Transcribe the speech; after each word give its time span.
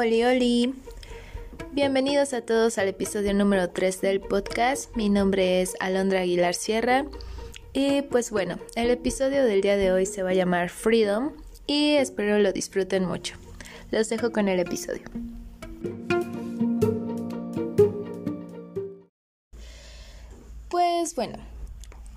Oli, 0.00 0.24
oli. 0.24 0.74
Bienvenidos 1.72 2.32
a 2.32 2.40
todos 2.40 2.78
al 2.78 2.88
episodio 2.88 3.34
número 3.34 3.68
3 3.68 4.00
del 4.00 4.22
podcast. 4.22 4.96
Mi 4.96 5.10
nombre 5.10 5.60
es 5.60 5.74
Alondra 5.78 6.20
Aguilar 6.20 6.54
Sierra. 6.54 7.04
Y 7.74 8.00
pues 8.00 8.30
bueno, 8.30 8.58
el 8.76 8.88
episodio 8.88 9.44
del 9.44 9.60
día 9.60 9.76
de 9.76 9.92
hoy 9.92 10.06
se 10.06 10.22
va 10.22 10.30
a 10.30 10.32
llamar 10.32 10.70
Freedom 10.70 11.32
y 11.66 11.96
espero 11.96 12.38
lo 12.38 12.50
disfruten 12.50 13.04
mucho. 13.04 13.34
Los 13.90 14.08
dejo 14.08 14.32
con 14.32 14.48
el 14.48 14.60
episodio. 14.60 15.02
Pues 20.70 21.14
bueno, 21.14 21.36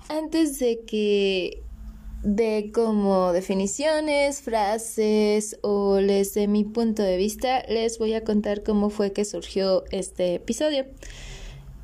antes 0.08 0.58
de 0.58 0.80
que 0.86 1.63
de 2.24 2.72
como 2.74 3.32
definiciones, 3.32 4.40
frases 4.40 5.58
o 5.62 6.00
les 6.00 6.32
de 6.32 6.48
mi 6.48 6.64
punto 6.64 7.02
de 7.02 7.18
vista, 7.18 7.62
les 7.68 7.98
voy 7.98 8.14
a 8.14 8.24
contar 8.24 8.62
cómo 8.62 8.88
fue 8.88 9.12
que 9.12 9.24
surgió 9.24 9.84
este 9.90 10.34
episodio. 10.36 10.86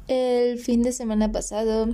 El 0.08 0.58
fin 0.58 0.82
de 0.82 0.92
semana 0.92 1.30
pasado 1.30 1.88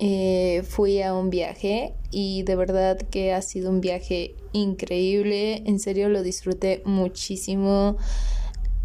eh, 0.00 0.62
fui 0.68 1.00
a 1.02 1.14
un 1.14 1.30
viaje 1.30 1.94
y 2.10 2.42
de 2.42 2.56
verdad 2.56 2.98
que 2.98 3.32
ha 3.32 3.40
sido 3.40 3.70
un 3.70 3.80
viaje 3.80 4.36
increíble, 4.52 5.62
en 5.66 5.80
serio 5.80 6.10
lo 6.10 6.22
disfruté 6.22 6.82
muchísimo. 6.84 7.96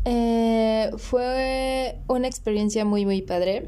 Eh, 0.05 0.91
fue 0.97 1.99
una 2.07 2.27
experiencia 2.27 2.85
muy 2.85 3.05
muy 3.05 3.21
padre. 3.21 3.67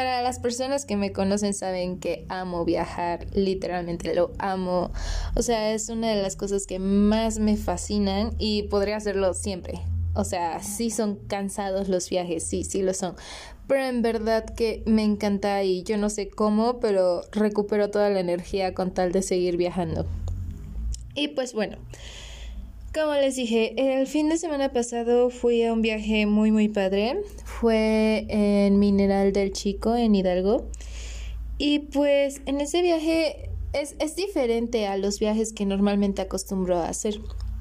Para 0.00 0.22
las 0.22 0.38
personas 0.38 0.86
que 0.86 0.96
me 0.96 1.12
conocen 1.12 1.52
saben 1.52 1.98
que 2.00 2.24
amo 2.30 2.64
viajar, 2.64 3.26
literalmente 3.34 4.14
lo 4.14 4.32
amo. 4.38 4.92
O 5.36 5.42
sea, 5.42 5.74
es 5.74 5.90
una 5.90 6.08
de 6.08 6.22
las 6.22 6.36
cosas 6.36 6.66
que 6.66 6.78
más 6.78 7.38
me 7.38 7.58
fascinan 7.58 8.30
y 8.38 8.62
podría 8.62 8.96
hacerlo 8.96 9.34
siempre. 9.34 9.74
O 10.14 10.24
sea, 10.24 10.62
sí 10.62 10.90
son 10.90 11.16
cansados 11.16 11.90
los 11.90 12.08
viajes, 12.08 12.44
sí, 12.44 12.64
sí 12.64 12.80
lo 12.80 12.94
son. 12.94 13.14
Pero 13.68 13.84
en 13.84 14.00
verdad 14.00 14.46
que 14.46 14.82
me 14.86 15.04
encanta 15.04 15.62
y 15.64 15.82
yo 15.82 15.98
no 15.98 16.08
sé 16.08 16.30
cómo, 16.30 16.80
pero 16.80 17.20
recupero 17.32 17.90
toda 17.90 18.08
la 18.08 18.20
energía 18.20 18.72
con 18.72 18.94
tal 18.94 19.12
de 19.12 19.20
seguir 19.20 19.58
viajando. 19.58 20.06
Y 21.14 21.28
pues 21.28 21.52
bueno, 21.52 21.76
como 22.92 23.12
les 23.14 23.36
dije, 23.36 23.98
el 23.98 24.06
fin 24.06 24.28
de 24.28 24.38
semana 24.38 24.72
pasado 24.72 25.30
fui 25.30 25.64
a 25.64 25.72
un 25.72 25.82
viaje 25.82 26.26
muy 26.26 26.50
muy 26.50 26.68
padre. 26.68 27.20
Fue 27.44 28.26
en 28.28 28.78
Mineral 28.78 29.32
del 29.32 29.52
Chico, 29.52 29.94
en 29.94 30.14
Hidalgo. 30.14 30.68
Y 31.58 31.80
pues 31.80 32.40
en 32.46 32.60
ese 32.60 32.82
viaje 32.82 33.50
es, 33.72 33.94
es 33.98 34.16
diferente 34.16 34.86
a 34.86 34.96
los 34.96 35.20
viajes 35.20 35.52
que 35.52 35.66
normalmente 35.66 36.22
acostumbro 36.22 36.78
a 36.78 36.88
hacer. 36.88 37.20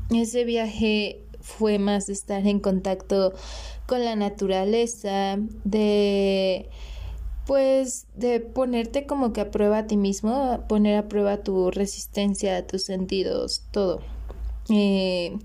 Ese 0.10 0.46
viaje 0.46 1.22
fue 1.42 1.80
más 1.80 2.10
estar 2.10 2.46
en 2.48 2.60
contacto 2.60 3.34
con 3.86 4.04
la 4.04 4.16
naturaleza, 4.16 5.38
de 5.64 6.70
pues 7.46 8.06
de 8.16 8.40
ponerte 8.40 9.08
como 9.08 9.34
que 9.34 9.42
a 9.42 9.52
prueba 9.52 9.80
a 9.80 9.88
ti 9.88 9.98
mismo, 9.98 10.64
poner 10.68 10.98
a 10.98 11.08
prueba 11.08 11.44
tu 11.44 11.72
resistencia, 11.72 12.66
tus 12.68 12.84
sentidos, 12.84 13.64
todo. 13.72 14.02
Eh, 14.70 15.38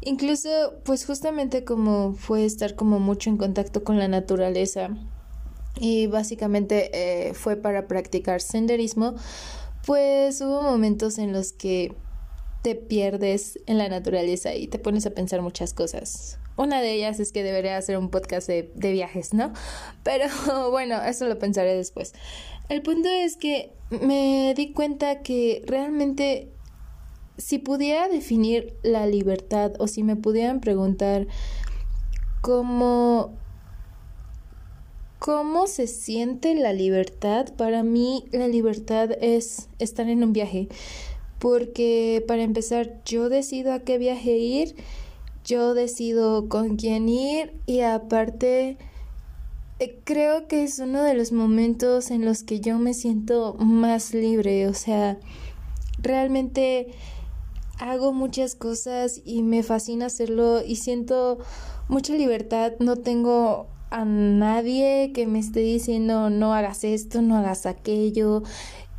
incluso, 0.00 0.48
pues 0.84 1.06
justamente 1.06 1.64
como 1.64 2.14
fue 2.14 2.44
estar 2.44 2.74
como 2.74 3.00
mucho 3.00 3.30
en 3.30 3.36
contacto 3.36 3.84
con 3.84 3.98
la 3.98 4.08
naturaleza 4.08 4.90
y 5.78 6.06
básicamente 6.06 6.90
eh, 6.92 7.34
fue 7.34 7.56
para 7.56 7.88
practicar 7.88 8.40
senderismo, 8.40 9.14
pues 9.86 10.40
hubo 10.40 10.62
momentos 10.62 11.18
en 11.18 11.32
los 11.32 11.52
que 11.52 11.94
te 12.62 12.74
pierdes 12.74 13.58
en 13.66 13.76
la 13.78 13.88
naturaleza 13.88 14.54
y 14.54 14.68
te 14.68 14.78
pones 14.78 15.04
a 15.06 15.10
pensar 15.10 15.42
muchas 15.42 15.74
cosas. 15.74 16.38
Una 16.56 16.80
de 16.80 16.92
ellas 16.92 17.18
es 17.18 17.32
que 17.32 17.42
debería 17.42 17.76
hacer 17.76 17.98
un 17.98 18.10
podcast 18.10 18.46
de, 18.46 18.72
de, 18.74 18.92
viajes, 18.92 19.34
¿no? 19.34 19.52
Pero 20.04 20.26
bueno, 20.70 21.02
eso 21.02 21.26
lo 21.26 21.38
pensaré 21.38 21.74
después. 21.74 22.14
El 22.68 22.80
punto 22.80 23.08
es 23.08 23.36
que 23.36 23.72
me 23.90 24.54
di 24.56 24.72
cuenta 24.72 25.20
que 25.20 25.62
realmente 25.66 26.53
si 27.36 27.58
pudiera 27.58 28.08
definir 28.08 28.74
la 28.82 29.06
libertad 29.06 29.72
o 29.78 29.86
si 29.88 30.02
me 30.02 30.16
pudieran 30.16 30.60
preguntar 30.60 31.26
cómo 32.40 33.32
cómo 35.18 35.66
se 35.66 35.86
siente 35.86 36.54
la 36.54 36.74
libertad, 36.74 37.46
para 37.56 37.82
mí 37.82 38.24
la 38.30 38.46
libertad 38.46 39.10
es 39.22 39.70
estar 39.78 40.10
en 40.10 40.22
un 40.22 40.34
viaje, 40.34 40.68
porque 41.38 42.22
para 42.28 42.42
empezar 42.42 43.00
yo 43.06 43.30
decido 43.30 43.72
a 43.72 43.80
qué 43.80 43.96
viaje 43.96 44.36
ir, 44.36 44.76
yo 45.42 45.72
decido 45.72 46.50
con 46.50 46.76
quién 46.76 47.08
ir 47.08 47.54
y 47.64 47.80
aparte 47.80 48.76
eh, 49.78 49.98
creo 50.04 50.46
que 50.46 50.62
es 50.62 50.78
uno 50.78 51.02
de 51.02 51.14
los 51.14 51.32
momentos 51.32 52.10
en 52.10 52.26
los 52.26 52.42
que 52.42 52.60
yo 52.60 52.78
me 52.78 52.92
siento 52.92 53.54
más 53.54 54.12
libre, 54.12 54.68
o 54.68 54.74
sea, 54.74 55.18
realmente 56.02 56.88
hago 57.78 58.12
muchas 58.12 58.54
cosas 58.54 59.20
y 59.24 59.42
me 59.42 59.62
fascina 59.62 60.06
hacerlo 60.06 60.62
y 60.64 60.76
siento 60.76 61.38
mucha 61.88 62.14
libertad. 62.14 62.72
No 62.78 62.96
tengo 62.96 63.68
a 63.90 64.04
nadie 64.04 65.12
que 65.14 65.26
me 65.26 65.38
esté 65.38 65.60
diciendo 65.60 66.30
no 66.30 66.54
hagas 66.54 66.84
esto, 66.84 67.22
no 67.22 67.36
hagas 67.36 67.66
aquello 67.66 68.42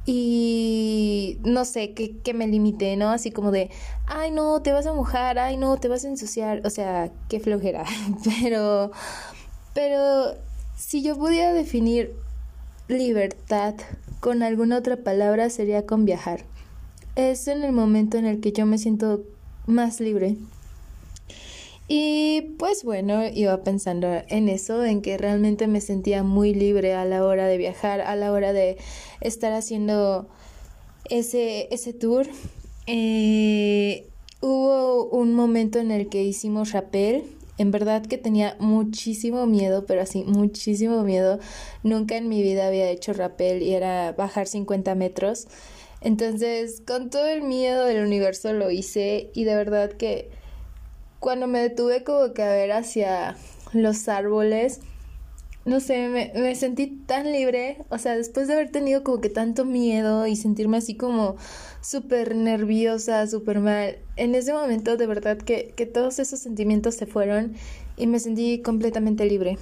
y 0.06 1.40
no 1.44 1.66
sé, 1.66 1.94
que, 1.94 2.18
que 2.20 2.34
me 2.34 2.48
limite, 2.48 2.96
¿no? 2.96 3.10
Así 3.10 3.32
como 3.32 3.52
de, 3.52 3.72
ay 4.06 4.32
no, 4.32 4.62
te 4.62 4.72
vas 4.72 4.86
a 4.86 4.94
mojar, 4.94 5.40
ay 5.40 5.58
no, 5.58 5.78
te 5.78 5.88
vas 5.88 6.06
a 6.06 6.10
ensuciar, 6.10 6.62
o 6.64 6.70
sea, 6.70 7.12
qué 7.28 7.40
flojera, 7.40 7.86
pero, 8.24 8.92
pero 9.74 10.36
si 10.78 11.02
yo 11.02 11.18
pudiera 11.18 11.54
definir 11.54 12.14
libertad 12.88 13.74
con 14.20 14.44
alguna 14.44 14.78
otra 14.78 14.98
palabra 14.98 15.50
sería 15.50 15.86
con 15.88 16.06
viajar 16.06 16.46
es 17.16 17.48
en 17.48 17.64
el 17.64 17.72
momento 17.72 18.18
en 18.18 18.26
el 18.26 18.40
que 18.40 18.52
yo 18.52 18.66
me 18.66 18.78
siento 18.78 19.24
más 19.66 20.00
libre. 20.00 20.36
Y 21.88 22.56
pues 22.58 22.84
bueno, 22.84 23.22
iba 23.28 23.64
pensando 23.64 24.08
en 24.28 24.50
eso, 24.50 24.84
en 24.84 25.02
que 25.02 25.18
realmente 25.18 25.68
me 25.68 25.82
sentía 25.82 26.24
muy 26.24 26.54
libre 26.54 26.96
a 26.96 27.06
la 27.06 27.24
hora 27.24 27.46
de 27.48 27.58
viajar, 27.58 28.02
a 28.02 28.16
la 28.16 28.32
hora 28.32 28.54
de 28.54 28.78
estar 29.22 29.54
haciendo 29.54 30.28
ese, 31.10 31.68
ese 31.72 31.94
tour. 31.94 32.28
Eh, 32.88 34.08
hubo 34.42 35.06
un 35.06 35.36
momento 35.36 35.78
en 35.80 35.92
el 35.92 36.10
que 36.10 36.24
hicimos 36.24 36.72
rappel. 36.72 37.24
En 37.58 37.72
verdad 37.72 38.06
que 38.06 38.18
tenía 38.18 38.58
muchísimo 38.60 39.46
miedo, 39.46 39.86
pero 39.86 40.02
así, 40.02 40.24
muchísimo 40.24 41.04
miedo. 41.04 41.40
Nunca 41.84 42.18
en 42.18 42.28
mi 42.28 42.42
vida 42.42 42.68
había 42.68 42.90
hecho 42.90 43.14
rappel 43.14 43.62
y 43.62 43.74
era 43.74 44.12
bajar 44.12 44.48
50 44.48 44.96
metros. 44.96 45.48
Entonces, 46.02 46.82
con 46.86 47.10
todo 47.10 47.28
el 47.28 47.42
miedo 47.42 47.86
del 47.86 48.04
universo 48.06 48.54
lo 48.54 48.70
hice 48.70 49.32
y 49.34 49.44
de 49.44 49.56
verdad 49.56 49.92
que 49.92 50.30
cuando 51.20 51.48
me 51.48 51.60
detuve 51.60 52.04
como 52.04 52.34
que 52.34 52.44
a 52.44 52.50
ver 52.50 52.72
hacia 52.72 53.36
los 53.74 54.08
árboles, 54.08 54.82
no 55.66 55.80
sé, 55.80 56.10
me, 56.10 56.32
me, 56.36 56.54
sentí 56.54 56.88
tan 57.08 57.32
libre, 57.32 57.80
o 57.90 57.98
sea, 57.98 58.16
después 58.16 58.48
de 58.48 58.54
haber 58.54 58.72
tenido 58.72 59.04
como 59.04 59.20
que 59.20 59.30
tanto 59.30 59.66
miedo 59.66 60.28
y 60.28 60.36
sentirme 60.36 60.78
así 60.78 60.96
como 60.96 61.38
súper 61.82 62.36
nerviosa, 62.36 63.26
súper 63.26 63.60
mal, 63.60 63.98
en 64.16 64.36
ese 64.36 64.54
momento 64.54 64.96
de 64.96 65.08
verdad 65.08 65.38
que, 65.38 65.74
que 65.76 65.88
todos 65.88 66.20
esos 66.20 66.40
sentimientos 66.40 66.94
se 66.96 67.08
fueron 67.08 67.56
y 67.98 68.06
me 68.06 68.20
sentí 68.20 68.62
completamente 68.62 69.26
libre. 69.26 69.58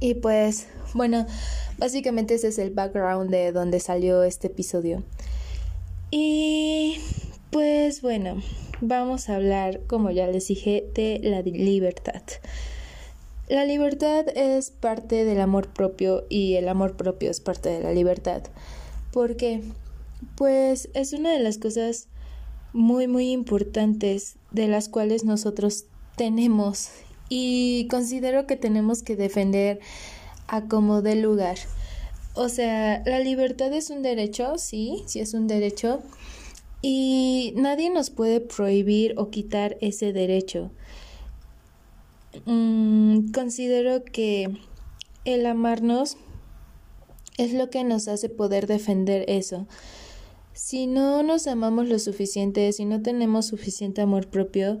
Y 0.00 0.14
pues, 0.14 0.68
bueno, 0.94 1.26
básicamente 1.78 2.34
ese 2.34 2.48
es 2.48 2.58
el 2.58 2.70
background 2.70 3.30
de 3.30 3.52
donde 3.52 3.80
salió 3.80 4.22
este 4.22 4.48
episodio. 4.48 5.02
Y 6.10 6.98
pues 7.50 8.02
bueno, 8.02 8.42
vamos 8.80 9.28
a 9.28 9.36
hablar, 9.36 9.80
como 9.86 10.10
ya 10.10 10.26
les 10.26 10.48
dije, 10.48 10.90
de 10.94 11.20
la 11.22 11.42
libertad. 11.42 12.22
La 13.48 13.64
libertad 13.64 14.26
es 14.34 14.70
parte 14.70 15.24
del 15.24 15.40
amor 15.40 15.68
propio 15.72 16.24
y 16.28 16.54
el 16.54 16.68
amor 16.68 16.96
propio 16.96 17.30
es 17.30 17.40
parte 17.40 17.70
de 17.70 17.80
la 17.80 17.92
libertad. 17.92 18.42
¿Por 19.12 19.36
qué? 19.36 19.62
Pues 20.36 20.90
es 20.92 21.14
una 21.14 21.32
de 21.32 21.38
las 21.38 21.56
cosas 21.56 22.08
muy 22.74 23.08
muy 23.08 23.30
importantes 23.30 24.36
de 24.50 24.68
las 24.68 24.90
cuales 24.90 25.24
nosotros 25.24 25.86
tenemos 26.16 26.90
y 27.30 27.88
considero 27.90 28.46
que 28.46 28.56
tenemos 28.56 29.02
que 29.02 29.16
defender 29.16 29.80
a 30.48 30.62
como 30.66 31.02
de 31.02 31.14
lugar. 31.14 31.58
O 32.34 32.48
sea, 32.48 33.02
la 33.06 33.20
libertad 33.20 33.72
es 33.72 33.90
un 33.90 34.02
derecho, 34.02 34.58
sí, 34.58 35.02
sí 35.06 35.20
es 35.20 35.34
un 35.34 35.46
derecho. 35.46 36.02
Y 36.82 37.52
nadie 37.56 37.90
nos 37.90 38.10
puede 38.10 38.40
prohibir 38.40 39.14
o 39.16 39.30
quitar 39.30 39.76
ese 39.80 40.12
derecho. 40.12 40.70
Mm, 42.46 43.32
considero 43.32 44.04
que 44.04 44.56
el 45.24 45.46
amarnos 45.46 46.16
es 47.36 47.52
lo 47.52 47.70
que 47.70 47.84
nos 47.84 48.08
hace 48.08 48.28
poder 48.28 48.66
defender 48.66 49.24
eso. 49.28 49.66
Si 50.52 50.86
no 50.86 51.22
nos 51.22 51.46
amamos 51.46 51.88
lo 51.88 51.98
suficiente, 51.98 52.72
si 52.72 52.84
no 52.84 53.00
tenemos 53.02 53.46
suficiente 53.46 54.00
amor 54.00 54.28
propio, 54.28 54.80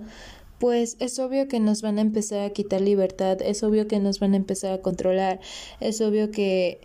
pues 0.58 0.96
es 1.00 1.18
obvio 1.18 1.48
que 1.48 1.60
nos 1.60 1.82
van 1.82 1.98
a 1.98 2.02
empezar 2.02 2.40
a 2.40 2.50
quitar 2.50 2.80
libertad, 2.80 3.40
es 3.42 3.62
obvio 3.62 3.88
que 3.88 3.98
nos 4.00 4.20
van 4.20 4.34
a 4.34 4.36
empezar 4.36 4.72
a 4.72 4.82
controlar, 4.82 5.40
es 5.80 6.00
obvio 6.00 6.30
que 6.30 6.80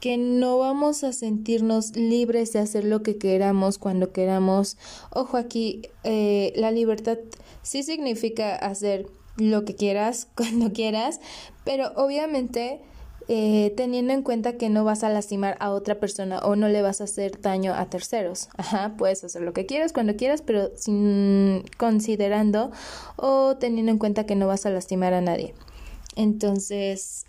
que 0.00 0.16
no 0.16 0.58
vamos 0.58 1.02
a 1.02 1.12
sentirnos 1.12 1.96
libres 1.96 2.52
de 2.52 2.60
hacer 2.60 2.84
lo 2.84 3.02
que 3.02 3.18
queramos 3.18 3.78
cuando 3.78 4.12
queramos. 4.12 4.76
Ojo 5.10 5.36
aquí, 5.36 5.82
eh, 6.04 6.52
la 6.56 6.70
libertad 6.70 7.18
sí 7.62 7.82
significa 7.82 8.54
hacer 8.54 9.06
lo 9.36 9.64
que 9.64 9.74
quieras 9.74 10.28
cuando 10.36 10.72
quieras, 10.72 11.20
pero 11.64 11.92
obviamente 11.96 12.80
eh, 13.30 13.74
teniendo 13.76 14.14
en 14.14 14.22
cuenta 14.22 14.54
que 14.54 14.70
no 14.70 14.84
vas 14.84 15.04
a 15.04 15.10
lastimar 15.10 15.58
a 15.60 15.70
otra 15.70 16.00
persona 16.00 16.38
o 16.38 16.56
no 16.56 16.68
le 16.68 16.80
vas 16.80 17.02
a 17.02 17.04
hacer 17.04 17.42
daño 17.42 17.74
a 17.74 17.90
terceros. 17.90 18.48
Ajá, 18.56 18.94
puedes 18.96 19.22
hacer 19.22 19.42
lo 19.42 19.52
que 19.52 19.66
quieras 19.66 19.92
cuando 19.92 20.16
quieras, 20.16 20.40
pero 20.40 20.70
sin 20.76 21.62
considerando 21.76 22.70
o 23.16 23.56
teniendo 23.58 23.92
en 23.92 23.98
cuenta 23.98 24.24
que 24.24 24.34
no 24.34 24.46
vas 24.46 24.64
a 24.64 24.70
lastimar 24.70 25.12
a 25.12 25.20
nadie. 25.20 25.54
Entonces, 26.16 27.26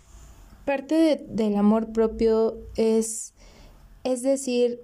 parte 0.64 1.24
del 1.28 1.54
amor 1.56 1.92
propio 1.92 2.56
es, 2.76 3.34
es 4.02 4.22
decir, 4.22 4.80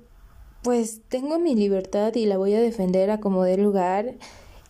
pues 0.63 1.01
tengo 1.09 1.39
mi 1.39 1.55
libertad 1.55 2.15
y 2.15 2.27
la 2.27 2.37
voy 2.37 2.53
a 2.55 2.61
defender 2.61 3.11
a 3.11 3.21
como 3.21 3.45
dé 3.45 3.57
lugar 3.57 4.17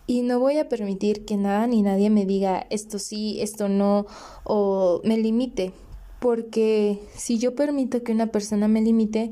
y 0.05 0.21
no 0.21 0.39
voy 0.39 0.59
a 0.59 0.69
permitir 0.69 1.25
que 1.25 1.35
nada 1.35 1.67
ni 1.67 1.81
nadie 1.81 2.09
me 2.09 2.25
diga 2.25 2.65
esto 2.69 2.99
sí, 2.99 3.41
esto 3.41 3.67
no 3.67 4.05
o 4.45 5.01
me 5.03 5.17
limite, 5.17 5.73
porque 6.19 6.99
si 7.15 7.37
yo 7.37 7.55
permito 7.55 8.03
que 8.03 8.11
una 8.11 8.27
persona 8.27 8.67
me 8.67 8.81
limite, 8.81 9.31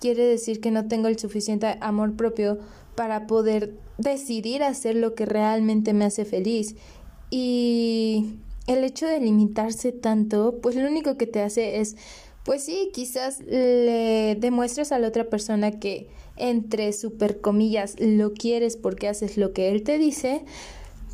quiere 0.00 0.24
decir 0.24 0.60
que 0.60 0.70
no 0.70 0.88
tengo 0.88 1.08
el 1.08 1.18
suficiente 1.18 1.76
amor 1.80 2.16
propio 2.16 2.58
para 2.94 3.26
poder 3.26 3.74
decidir 3.98 4.62
hacer 4.62 4.96
lo 4.96 5.14
que 5.14 5.26
realmente 5.26 5.92
me 5.92 6.04
hace 6.04 6.24
feliz. 6.24 6.74
Y 7.30 8.36
el 8.66 8.84
hecho 8.84 9.06
de 9.06 9.20
limitarse 9.20 9.92
tanto, 9.92 10.58
pues 10.62 10.76
lo 10.76 10.88
único 10.88 11.16
que 11.16 11.26
te 11.26 11.40
hace 11.40 11.80
es, 11.80 11.96
pues 12.44 12.64
sí, 12.64 12.90
quizás 12.92 13.40
le 13.40 14.36
demuestres 14.38 14.92
a 14.92 14.98
la 14.98 15.08
otra 15.08 15.28
persona 15.28 15.78
que 15.78 16.08
entre 16.36 16.92
super 16.92 17.40
comillas 17.40 17.96
lo 18.00 18.32
quieres 18.32 18.76
porque 18.76 19.08
haces 19.08 19.36
lo 19.36 19.52
que 19.52 19.70
él 19.70 19.82
te 19.82 19.98
dice, 19.98 20.44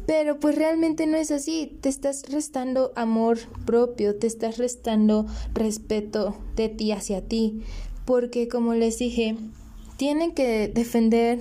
pero 0.09 0.41
pues 0.41 0.57
realmente 0.57 1.07
no 1.07 1.19
es 1.19 1.31
así, 1.31 1.77
te 1.83 1.91
estás 1.91 2.31
restando 2.31 2.93
amor 2.97 3.37
propio, 3.67 4.17
te 4.17 4.27
estás 4.27 4.57
restando 4.57 5.27
respeto 5.53 6.35
de 6.57 6.71
ti 6.71 6.93
hacia 6.93 7.21
ti, 7.21 7.61
porque 8.07 8.49
como 8.49 8.73
les 8.73 8.99
dije, 8.99 9.37
tienen 9.99 10.33
que 10.33 10.69
defender 10.69 11.41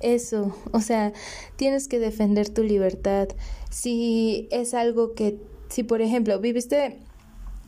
eso, 0.00 0.56
o 0.72 0.80
sea, 0.80 1.12
tienes 1.56 1.88
que 1.88 1.98
defender 1.98 2.48
tu 2.48 2.62
libertad. 2.62 3.28
Si 3.68 4.48
es 4.50 4.72
algo 4.72 5.12
que, 5.12 5.38
si 5.68 5.82
por 5.82 6.00
ejemplo 6.00 6.40
viviste 6.40 6.96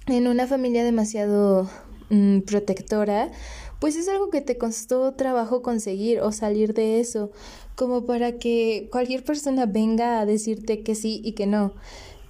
en 0.06 0.29
una 0.29 0.47
familia 0.47 0.83
demasiado 0.83 1.69
mm, 2.09 2.41
protectora, 2.41 3.31
pues 3.80 3.96
es 3.96 4.08
algo 4.08 4.30
que 4.30 4.40
te 4.40 4.58
costó 4.58 5.12
trabajo 5.14 5.62
conseguir 5.62 6.20
o 6.20 6.32
salir 6.32 6.75
de 6.75 7.00
eso 7.00 7.30
como 7.75 8.04
para 8.04 8.38
que 8.38 8.88
cualquier 8.90 9.25
persona 9.25 9.66
venga 9.66 10.20
a 10.20 10.26
decirte 10.26 10.82
que 10.82 10.96
sí 10.96 11.20
y 11.22 11.32
que 11.32 11.46
no. 11.46 11.72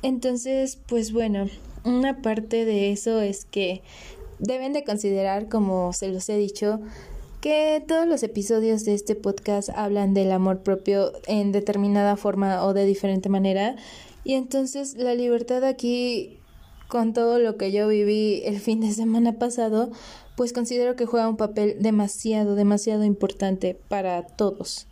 Entonces, 0.02 0.78
pues 0.86 1.10
bueno, 1.12 1.46
una 1.84 2.20
parte 2.20 2.66
de 2.66 2.92
eso 2.92 3.20
es 3.22 3.46
que 3.46 3.82
deben 4.38 4.74
de 4.74 4.84
considerar, 4.84 5.48
como 5.48 5.92
se 5.94 6.08
los 6.08 6.28
he 6.28 6.36
dicho, 6.36 6.80
que 7.40 7.82
todos 7.86 8.06
los 8.06 8.22
episodios 8.22 8.84
de 8.84 8.94
este 8.94 9.14
podcast 9.14 9.70
hablan 9.70 10.12
del 10.12 10.32
amor 10.32 10.62
propio 10.62 11.12
en 11.26 11.52
determinada 11.52 12.16
forma 12.16 12.64
o 12.64 12.74
de 12.74 12.84
diferente 12.84 13.28
manera. 13.28 13.76
Y 14.24 14.34
entonces 14.34 14.96
la 14.96 15.14
libertad 15.14 15.64
aquí, 15.64 16.38
con 16.88 17.12
todo 17.12 17.38
lo 17.38 17.56
que 17.56 17.72
yo 17.72 17.88
viví 17.88 18.42
el 18.44 18.60
fin 18.60 18.80
de 18.80 18.92
semana 18.92 19.38
pasado, 19.38 19.90
pues 20.38 20.52
considero 20.52 20.94
que 20.94 21.04
juega 21.04 21.28
un 21.28 21.36
papel 21.36 21.78
demasiado, 21.80 22.54
demasiado 22.54 23.02
importante 23.02 23.76
para 23.88 24.22
todos. 24.22 24.86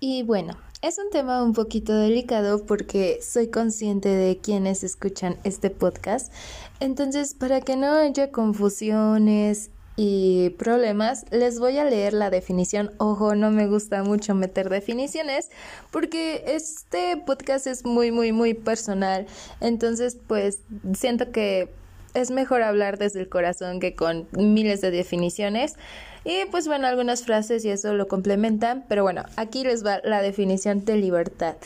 Y 0.00 0.22
bueno, 0.22 0.56
es 0.80 0.96
un 0.96 1.10
tema 1.10 1.44
un 1.44 1.52
poquito 1.52 1.94
delicado 1.94 2.64
porque 2.64 3.18
soy 3.20 3.48
consciente 3.48 4.08
de 4.08 4.38
quienes 4.38 4.82
escuchan 4.84 5.36
este 5.44 5.68
podcast. 5.68 6.32
Entonces, 6.80 7.34
para 7.34 7.60
que 7.60 7.76
no 7.76 7.92
haya 7.92 8.30
confusiones 8.30 9.68
y 9.96 10.48
problemas, 10.58 11.26
les 11.30 11.58
voy 11.58 11.76
a 11.76 11.84
leer 11.84 12.14
la 12.14 12.30
definición. 12.30 12.90
Ojo, 12.96 13.34
no 13.34 13.50
me 13.50 13.66
gusta 13.66 14.02
mucho 14.02 14.34
meter 14.34 14.70
definiciones 14.70 15.50
porque 15.90 16.42
este 16.46 17.18
podcast 17.18 17.66
es 17.66 17.84
muy, 17.84 18.10
muy, 18.10 18.32
muy 18.32 18.54
personal. 18.54 19.26
Entonces, 19.60 20.16
pues 20.26 20.60
siento 20.94 21.32
que 21.32 21.78
es 22.14 22.30
mejor 22.30 22.62
hablar 22.62 22.98
desde 22.98 23.20
el 23.20 23.28
corazón 23.28 23.80
que 23.80 23.94
con 23.94 24.28
miles 24.32 24.80
de 24.80 24.90
definiciones. 24.90 25.76
Y 26.24 26.44
pues 26.50 26.66
bueno, 26.66 26.86
algunas 26.86 27.24
frases 27.24 27.64
y 27.64 27.70
eso 27.70 27.94
lo 27.94 28.08
complementan, 28.08 28.84
pero 28.88 29.02
bueno, 29.02 29.24
aquí 29.36 29.64
les 29.64 29.84
va 29.84 30.00
la 30.04 30.20
definición 30.20 30.84
de 30.84 30.96
libertad. 30.96 31.56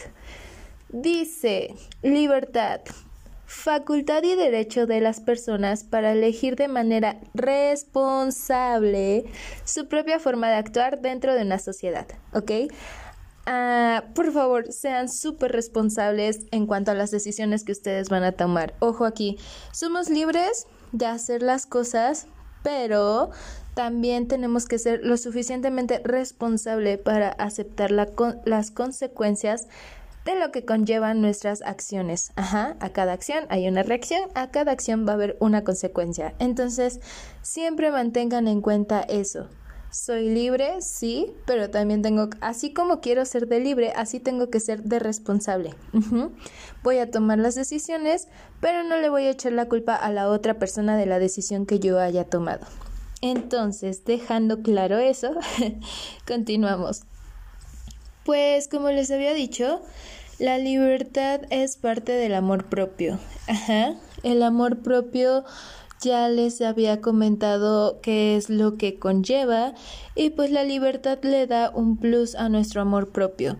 Dice, 0.90 1.74
libertad, 2.02 2.80
facultad 3.46 4.22
y 4.22 4.36
derecho 4.36 4.86
de 4.86 5.00
las 5.00 5.20
personas 5.20 5.82
para 5.82 6.12
elegir 6.12 6.54
de 6.56 6.68
manera 6.68 7.16
responsable 7.34 9.24
su 9.64 9.88
propia 9.88 10.20
forma 10.20 10.48
de 10.48 10.54
actuar 10.54 11.00
dentro 11.00 11.34
de 11.34 11.42
una 11.42 11.58
sociedad, 11.58 12.06
¿ok? 12.32 12.50
Ah, 13.46 14.04
por 14.14 14.32
favor, 14.32 14.72
sean 14.72 15.08
súper 15.08 15.52
responsables 15.52 16.46
en 16.50 16.66
cuanto 16.66 16.90
a 16.90 16.94
las 16.94 17.10
decisiones 17.10 17.64
que 17.64 17.72
ustedes 17.72 18.08
van 18.08 18.24
a 18.24 18.32
tomar. 18.32 18.74
Ojo 18.78 19.04
aquí, 19.04 19.38
somos 19.72 20.08
libres 20.08 20.66
de 20.92 21.06
hacer 21.06 21.42
las 21.42 21.66
cosas, 21.66 22.26
pero 22.62 23.30
también 23.74 24.28
tenemos 24.28 24.66
que 24.66 24.78
ser 24.78 25.00
lo 25.02 25.16
suficientemente 25.16 26.00
responsable 26.04 26.96
para 26.96 27.30
aceptar 27.30 27.90
las 27.90 28.70
consecuencias 28.70 29.68
de 30.24 30.36
lo 30.36 30.50
que 30.50 30.64
conllevan 30.64 31.20
nuestras 31.20 31.60
acciones. 31.60 32.32
Ajá, 32.36 32.76
a 32.80 32.88
cada 32.90 33.12
acción 33.12 33.44
hay 33.50 33.68
una 33.68 33.82
reacción, 33.82 34.30
a 34.34 34.50
cada 34.50 34.72
acción 34.72 35.06
va 35.06 35.12
a 35.12 35.14
haber 35.16 35.36
una 35.40 35.64
consecuencia. 35.64 36.34
Entonces, 36.38 37.00
siempre 37.42 37.90
mantengan 37.90 38.48
en 38.48 38.62
cuenta 38.62 39.02
eso. 39.02 39.48
Soy 39.94 40.28
libre, 40.28 40.80
sí, 40.80 41.32
pero 41.46 41.70
también 41.70 42.02
tengo, 42.02 42.28
así 42.40 42.74
como 42.74 43.00
quiero 43.00 43.24
ser 43.24 43.46
de 43.46 43.60
libre, 43.60 43.92
así 43.94 44.18
tengo 44.18 44.50
que 44.50 44.58
ser 44.58 44.82
de 44.82 44.98
responsable. 44.98 45.72
Voy 46.82 46.98
a 46.98 47.12
tomar 47.12 47.38
las 47.38 47.54
decisiones, 47.54 48.26
pero 48.60 48.82
no 48.82 48.96
le 48.96 49.08
voy 49.08 49.22
a 49.26 49.30
echar 49.30 49.52
la 49.52 49.68
culpa 49.68 49.94
a 49.94 50.10
la 50.10 50.28
otra 50.28 50.58
persona 50.58 50.96
de 50.96 51.06
la 51.06 51.20
decisión 51.20 51.64
que 51.64 51.78
yo 51.78 52.00
haya 52.00 52.24
tomado. 52.24 52.66
Entonces, 53.20 54.04
dejando 54.04 54.62
claro 54.62 54.98
eso, 54.98 55.30
continuamos. 56.26 57.02
Pues 58.24 58.66
como 58.66 58.90
les 58.90 59.12
había 59.12 59.32
dicho, 59.32 59.80
la 60.40 60.58
libertad 60.58 61.42
es 61.50 61.76
parte 61.76 62.10
del 62.10 62.34
amor 62.34 62.64
propio. 62.64 63.20
Ajá. 63.46 63.94
El 64.24 64.42
amor 64.42 64.78
propio 64.78 65.44
ya 66.04 66.28
les 66.28 66.60
había 66.60 67.00
comentado 67.00 68.00
qué 68.02 68.36
es 68.36 68.50
lo 68.50 68.76
que 68.76 68.98
conlleva 68.98 69.74
y 70.14 70.30
pues 70.30 70.50
la 70.50 70.62
libertad 70.62 71.18
le 71.22 71.46
da 71.46 71.70
un 71.70 71.96
plus 71.96 72.34
a 72.34 72.50
nuestro 72.50 72.82
amor 72.82 73.10
propio. 73.10 73.56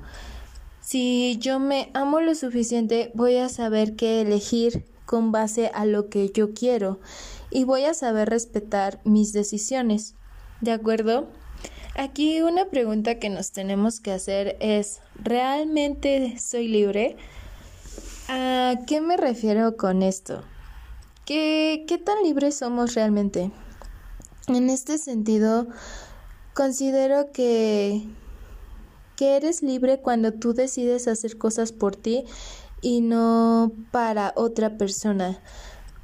Si 0.83 1.39
yo 1.41 1.59
me 1.59 1.91
amo 1.95 2.21
lo 2.21 2.35
suficiente, 2.35 3.11
voy 3.15 3.39
a 3.39 3.49
saber 3.49 3.97
qué 3.97 4.21
elegir 4.21 4.85
con 5.07 5.33
base 5.33 5.71
a 5.73 5.87
lo 5.87 6.11
que 6.11 6.31
yo 6.33 6.53
quiero 6.53 7.01
y 7.51 7.65
voy 7.65 7.85
a 7.85 7.95
saber 7.95 8.29
respetar 8.29 9.01
mis 9.05 9.33
decisiones. 9.33 10.15
¿De 10.61 10.73
acuerdo? 10.73 11.29
Aquí 11.97 12.43
una 12.43 12.67
pregunta 12.67 13.19
que 13.19 13.31
nos 13.31 13.53
tenemos 13.53 14.01
que 14.01 14.13
hacer 14.13 14.57
es, 14.61 15.01
¿realmente 15.15 16.37
soy 16.39 16.69
libre? 16.69 17.17
¿A 18.29 18.75
qué 18.87 19.01
me 19.01 19.17
refiero 19.17 19.77
con 19.77 20.03
esto? 20.03 20.43
¿Qué, 21.27 21.87
qué 21.89 21.97
tan 21.97 22.23
libres 22.23 22.57
somos 22.57 22.95
realmente? 22.95 23.51
En 24.47 24.69
este 24.69 24.99
sentido, 24.99 25.67
considero 26.53 27.33
que, 27.33 28.07
que 29.17 29.37
eres 29.37 29.63
libre 29.63 30.01
cuando 30.01 30.33
tú 30.33 30.53
decides 30.53 31.09
hacer 31.09 31.39
cosas 31.39 31.73
por 31.73 31.97
ti 31.97 32.27
y 32.83 33.01
no 33.01 33.73
para 33.91 34.35
otra 34.37 34.77
persona. 34.77 35.41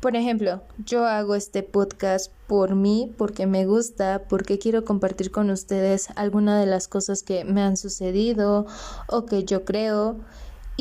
Por 0.00 0.16
ejemplo, 0.16 0.62
yo 0.86 1.04
hago 1.04 1.34
este 1.34 1.62
podcast 1.62 2.32
por 2.46 2.74
mí, 2.74 3.12
porque 3.18 3.46
me 3.46 3.66
gusta, 3.66 4.22
porque 4.26 4.58
quiero 4.58 4.86
compartir 4.86 5.30
con 5.30 5.50
ustedes 5.50 6.08
alguna 6.16 6.58
de 6.58 6.64
las 6.64 6.88
cosas 6.88 7.22
que 7.22 7.44
me 7.44 7.60
han 7.60 7.76
sucedido 7.76 8.64
o 9.06 9.26
que 9.26 9.44
yo 9.44 9.66
creo. 9.66 10.16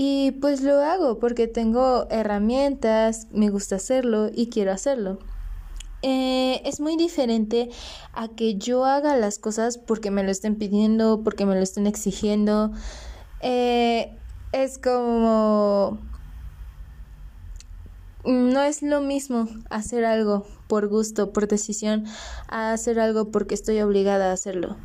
Y 0.01 0.31
pues 0.31 0.61
lo 0.61 0.81
hago 0.81 1.19
porque 1.19 1.49
tengo 1.49 2.07
herramientas, 2.09 3.27
me 3.31 3.49
gusta 3.49 3.75
hacerlo 3.75 4.29
y 4.33 4.47
quiero 4.47 4.71
hacerlo. 4.71 5.19
Eh, 6.03 6.61
es 6.63 6.79
muy 6.79 6.95
diferente 6.95 7.69
a 8.13 8.29
que 8.29 8.55
yo 8.55 8.85
haga 8.85 9.17
las 9.17 9.39
cosas 9.39 9.77
porque 9.77 10.09
me 10.09 10.23
lo 10.23 10.31
estén 10.31 10.55
pidiendo, 10.55 11.21
porque 11.21 11.45
me 11.45 11.53
lo 11.53 11.59
estén 11.59 11.85
exigiendo. 11.85 12.71
eh, 13.41 14.17
es 14.53 14.77
como... 14.77 15.99
No 18.23 18.61
es 18.61 18.81
lo 18.81 19.01
mismo 19.01 19.49
hacer 19.69 20.05
algo 20.05 20.47
por 20.67 20.87
gusto, 20.87 21.33
por 21.33 21.49
decisión, 21.49 22.05
a 22.47 22.71
hacer 22.71 23.01
algo 23.01 23.31
porque 23.31 23.53
estoy 23.53 23.81
obligada 23.81 24.29
a 24.29 24.33
hacerlo. 24.33 24.77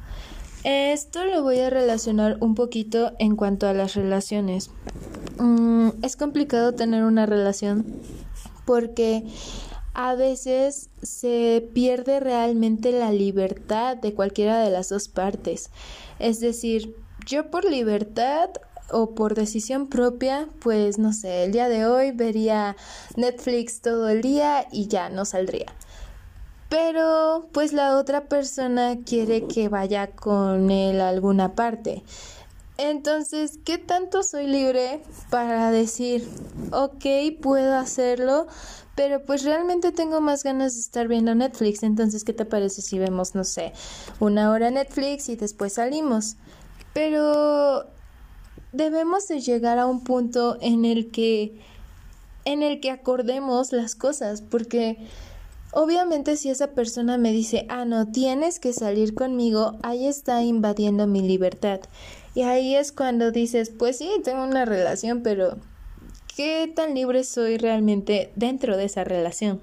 Esto 0.65 1.27
lo 1.27 1.43
voy 1.43 1.61
a 1.61 1.69
relacionar 1.69 2.39
un 2.41 2.55
poquito 2.55 3.13
en 3.19 3.37
cuanto 3.37 3.67
a 3.67 3.75
las 3.75 3.95
relaciones. 3.95 4.71
Mm, 5.39 5.91
es 6.03 6.17
complicado 6.17 6.73
tener 6.73 7.05
una 7.05 7.27
relación 7.27 7.85
porque 8.65 9.25
a 9.93 10.15
veces 10.15 10.89
se 11.03 11.69
pierde 11.75 12.19
realmente 12.19 12.93
la 12.93 13.13
libertad 13.13 13.99
de 13.99 14.15
cualquiera 14.15 14.59
de 14.59 14.71
las 14.71 14.89
dos 14.89 15.09
partes. 15.09 15.69
Es 16.19 16.41
decir, 16.41 16.97
yo 17.27 17.51
por 17.51 17.67
libertad 17.67 18.49
o 18.91 19.15
por 19.15 19.35
decisión 19.35 19.89
propia, 19.89 20.49
pues 20.61 20.99
no 20.99 21.13
sé, 21.13 21.45
el 21.45 21.53
día 21.53 21.69
de 21.69 21.85
hoy 21.85 22.13
vería 22.13 22.75
Netflix 23.17 23.83
todo 23.83 24.09
el 24.09 24.23
día 24.23 24.67
y 24.73 24.89
ya 24.89 25.11
no 25.11 25.27
saldría. 25.27 25.67
Pero 26.75 27.49
pues 27.53 27.73
la 27.73 27.97
otra 27.97 28.25
persona 28.25 28.97
quiere 29.07 29.47
que 29.47 29.69
vaya 29.69 30.09
con 30.09 30.73
él 30.73 31.01
a 31.01 31.09
alguna 31.09 31.55
parte. 31.55 32.03
Entonces, 32.79 33.61
¿qué 33.65 33.79
tanto 33.79 34.25
soy 34.25 34.49
libre 34.49 35.01
para 35.31 35.71
decir, 35.71 36.29
ok, 36.73 37.05
puedo 37.41 37.77
hacerlo, 37.77 38.49
pero 38.97 39.25
pues 39.25 39.45
realmente 39.45 39.93
tengo 39.93 40.21
más 40.21 40.43
ganas 40.43 40.75
de 40.75 40.81
estar 40.81 41.07
viendo 41.07 41.33
Netflix, 41.37 41.85
entonces, 41.85 42.25
¿qué 42.25 42.33
te 42.33 42.45
parece 42.45 42.83
si 42.83 42.99
vemos, 42.99 43.37
no 43.37 43.45
sé, 43.45 43.73
una 44.19 44.51
hora 44.51 44.73
Netflix 44.73 45.29
y 45.29 45.37
después 45.37 45.75
salimos? 45.75 46.35
Pero 46.93 47.87
debemos 48.73 49.29
de 49.29 49.41
llegar 49.41 49.79
a 49.79 49.87
un 49.87 50.03
punto 50.03 50.59
en 50.61 50.85
el 50.85 51.13
que 51.13 51.61
en 52.45 52.65
el 52.65 52.81
que 52.81 52.91
acordemos 52.91 53.71
las 53.71 53.95
cosas, 53.95 54.43
porque 54.43 54.99
obviamente 55.75 56.37
si 56.37 56.51
esa 56.51 56.73
persona 56.73 57.19
me 57.19 57.33
dice, 57.33 57.67
"Ah, 57.69 57.85
no, 57.85 58.11
tienes 58.11 58.61
que 58.61 58.73
salir 58.73 59.15
conmigo", 59.15 59.79
ahí 59.83 60.07
está 60.07 60.43
invadiendo 60.43 61.07
mi 61.07 61.21
libertad. 61.21 61.81
Y 62.35 62.43
ahí 62.43 62.75
es 62.75 62.93
cuando 62.93 63.31
dices, 63.31 63.71
pues 63.71 63.99
sí, 63.99 64.11
tengo 64.25 64.43
una 64.43 64.65
relación, 64.65 65.23
pero 65.23 65.59
¿qué 66.37 66.73
tan 66.75 66.95
libre 66.95 67.23
soy 67.25 67.59
realmente 67.59 68.33
dentro 68.35 68.77
de 68.77 68.85
esa 68.85 69.05
relación? 69.05 69.61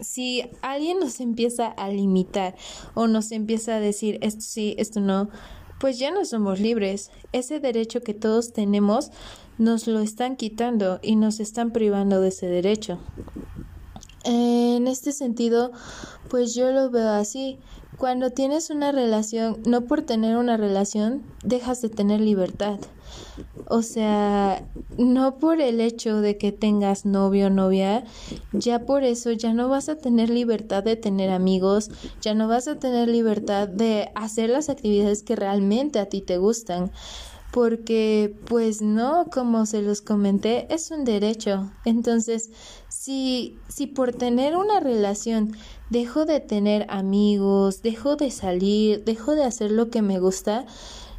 Si 0.00 0.44
alguien 0.62 1.00
nos 1.00 1.20
empieza 1.20 1.66
a 1.66 1.88
limitar 1.88 2.54
o 2.94 3.06
nos 3.06 3.32
empieza 3.32 3.76
a 3.76 3.80
decir 3.80 4.18
esto 4.20 4.42
sí, 4.42 4.74
esto 4.78 5.00
no, 5.00 5.28
pues 5.80 5.98
ya 5.98 6.12
no 6.12 6.24
somos 6.24 6.60
libres. 6.60 7.10
Ese 7.32 7.58
derecho 7.58 8.02
que 8.02 8.14
todos 8.14 8.52
tenemos 8.52 9.10
nos 9.58 9.86
lo 9.86 10.00
están 10.00 10.36
quitando 10.36 11.00
y 11.02 11.16
nos 11.16 11.40
están 11.40 11.72
privando 11.72 12.20
de 12.20 12.28
ese 12.28 12.46
derecho. 12.46 13.00
En 14.24 14.86
este 14.86 15.12
sentido, 15.12 15.72
pues 16.28 16.54
yo 16.54 16.70
lo 16.70 16.90
veo 16.90 17.10
así. 17.10 17.58
Cuando 17.98 18.30
tienes 18.30 18.70
una 18.70 18.90
relación, 18.90 19.58
no 19.66 19.82
por 19.82 20.02
tener 20.02 20.36
una 20.36 20.56
relación, 20.56 21.22
dejas 21.44 21.82
de 21.82 21.88
tener 21.88 22.20
libertad. 22.20 22.78
O 23.68 23.82
sea, 23.82 24.64
no 24.98 25.38
por 25.38 25.60
el 25.60 25.80
hecho 25.80 26.20
de 26.20 26.36
que 26.36 26.52
tengas 26.52 27.04
novio 27.04 27.46
o 27.46 27.50
novia, 27.50 28.04
ya 28.52 28.86
por 28.86 29.04
eso 29.04 29.32
ya 29.32 29.52
no 29.52 29.68
vas 29.68 29.88
a 29.88 29.96
tener 29.96 30.30
libertad 30.30 30.82
de 30.82 30.96
tener 30.96 31.30
amigos, 31.30 31.90
ya 32.20 32.34
no 32.34 32.48
vas 32.48 32.68
a 32.68 32.78
tener 32.78 33.08
libertad 33.08 33.68
de 33.68 34.10
hacer 34.14 34.50
las 34.50 34.68
actividades 34.68 35.22
que 35.22 35.36
realmente 35.36 35.98
a 35.98 36.06
ti 36.06 36.22
te 36.22 36.38
gustan 36.38 36.90
porque 37.52 38.34
pues 38.46 38.80
no, 38.80 39.26
como 39.30 39.66
se 39.66 39.82
los 39.82 40.00
comenté, 40.00 40.66
es 40.74 40.90
un 40.90 41.04
derecho. 41.04 41.70
Entonces, 41.84 42.50
si, 42.88 43.58
si 43.68 43.86
por 43.86 44.12
tener 44.12 44.56
una 44.56 44.80
relación 44.80 45.52
dejo 45.90 46.24
de 46.24 46.40
tener 46.40 46.86
amigos, 46.88 47.82
dejo 47.82 48.16
de 48.16 48.30
salir, 48.30 49.04
dejo 49.04 49.34
de 49.34 49.44
hacer 49.44 49.70
lo 49.70 49.90
que 49.90 50.00
me 50.00 50.18
gusta, 50.18 50.64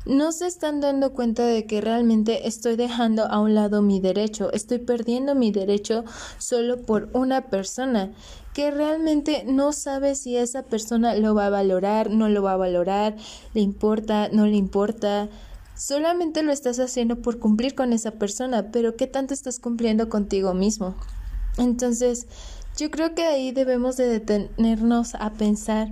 no 0.06 0.32
se 0.32 0.48
están 0.48 0.82
dando 0.82 1.14
cuenta 1.14 1.46
de 1.46 1.66
que 1.66 1.80
realmente 1.80 2.48
estoy 2.48 2.76
dejando 2.76 3.26
a 3.26 3.40
un 3.40 3.54
lado 3.54 3.82
mi 3.82 4.00
derecho, 4.02 4.52
estoy 4.52 4.80
perdiendo 4.80 5.36
mi 5.36 5.52
derecho 5.52 6.04
solo 6.40 6.82
por 6.82 7.10
una 7.14 7.50
persona 7.50 8.12
que 8.54 8.72
realmente 8.72 9.44
no 9.46 9.72
sabe 9.72 10.16
si 10.16 10.36
esa 10.36 10.64
persona 10.64 11.16
lo 11.16 11.36
va 11.36 11.46
a 11.46 11.52
valorar, 11.52 12.10
no 12.10 12.28
lo 12.28 12.44
va 12.44 12.54
a 12.54 12.58
valorar, 12.58 13.16
le 13.54 13.62
importa, 13.62 14.30
no 14.32 14.46
le 14.46 14.58
importa. 14.58 15.30
Solamente 15.76 16.44
lo 16.44 16.52
estás 16.52 16.80
haciendo 16.80 17.22
por 17.22 17.40
cumplir 17.40 17.74
con 17.74 17.94
esa 17.94 18.12
persona, 18.12 18.72
pero 18.72 18.96
¿qué 18.96 19.08
tanto 19.08 19.34
estás 19.34 19.60
cumpliendo 19.60 20.08
contigo 20.08 20.54
mismo? 20.54 20.96
Entonces, 21.58 22.28
yo 22.78 22.92
creo 22.92 23.16
que 23.16 23.24
ahí 23.24 23.52
debemos 23.52 23.98
de 23.98 24.08
detenernos 24.08 25.16
a 25.16 25.32
pensar 25.32 25.90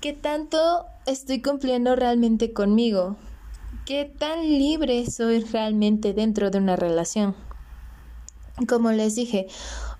qué 0.00 0.12
tanto 0.12 0.86
estoy 1.06 1.42
cumpliendo 1.42 1.96
realmente 1.96 2.52
conmigo, 2.52 3.16
qué 3.84 4.04
tan 4.04 4.42
libre 4.42 5.08
soy 5.10 5.40
realmente 5.40 6.12
dentro 6.12 6.50
de 6.50 6.58
una 6.58 6.76
relación. 6.76 7.34
Como 8.68 8.90
les 8.90 9.14
dije, 9.14 9.46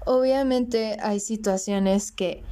obviamente 0.06 0.96
hay 1.00 1.20
situaciones 1.20 2.10
que 2.10 2.42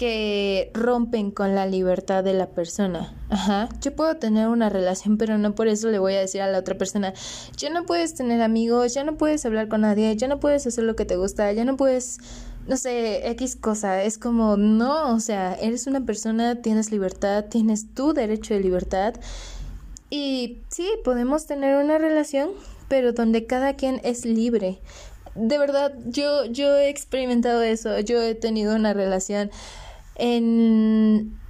que 0.00 0.70
rompen 0.72 1.30
con 1.30 1.54
la 1.54 1.66
libertad 1.66 2.24
de 2.24 2.32
la 2.32 2.46
persona. 2.46 3.12
Ajá, 3.28 3.68
yo 3.82 3.94
puedo 3.94 4.16
tener 4.16 4.48
una 4.48 4.70
relación, 4.70 5.18
pero 5.18 5.36
no 5.36 5.54
por 5.54 5.68
eso 5.68 5.90
le 5.90 5.98
voy 5.98 6.14
a 6.14 6.20
decir 6.20 6.40
a 6.40 6.50
la 6.50 6.56
otra 6.56 6.78
persona, 6.78 7.12
ya 7.58 7.68
no 7.68 7.84
puedes 7.84 8.14
tener 8.14 8.40
amigos, 8.40 8.94
ya 8.94 9.04
no 9.04 9.18
puedes 9.18 9.44
hablar 9.44 9.68
con 9.68 9.82
nadie, 9.82 10.16
ya 10.16 10.26
no 10.26 10.40
puedes 10.40 10.66
hacer 10.66 10.84
lo 10.84 10.96
que 10.96 11.04
te 11.04 11.16
gusta, 11.16 11.52
ya 11.52 11.66
no 11.66 11.76
puedes, 11.76 12.16
no 12.66 12.78
sé, 12.78 13.28
X 13.28 13.56
cosa. 13.56 14.02
Es 14.02 14.16
como, 14.16 14.56
no, 14.56 15.14
o 15.14 15.20
sea, 15.20 15.52
eres 15.60 15.86
una 15.86 16.02
persona, 16.06 16.62
tienes 16.62 16.90
libertad, 16.90 17.44
tienes 17.50 17.92
tu 17.92 18.14
derecho 18.14 18.54
de 18.54 18.60
libertad. 18.60 19.16
Y 20.08 20.62
sí, 20.70 20.88
podemos 21.04 21.44
tener 21.44 21.76
una 21.76 21.98
relación, 21.98 22.52
pero 22.88 23.12
donde 23.12 23.44
cada 23.44 23.74
quien 23.74 24.00
es 24.02 24.24
libre. 24.24 24.78
De 25.34 25.58
verdad, 25.58 25.92
yo, 26.06 26.46
yo 26.46 26.74
he 26.74 26.88
experimentado 26.88 27.60
eso, 27.60 28.00
yo 28.00 28.22
he 28.22 28.34
tenido 28.34 28.74
una 28.74 28.94
relación 28.94 29.50
en, 30.20 31.40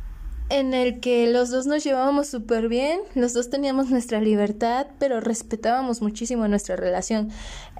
en 0.49 0.75
el 0.75 1.01
que 1.01 1.31
los 1.31 1.51
dos 1.51 1.67
nos 1.67 1.83
llevábamos 1.83 2.29
súper 2.29 2.69
bien, 2.69 3.01
los 3.15 3.33
dos 3.35 3.51
teníamos 3.51 3.91
nuestra 3.91 4.21
libertad, 4.21 4.87
pero 4.99 5.21
respetábamos 5.21 6.01
muchísimo 6.03 6.47
nuestra 6.47 6.77
relación. 6.77 7.31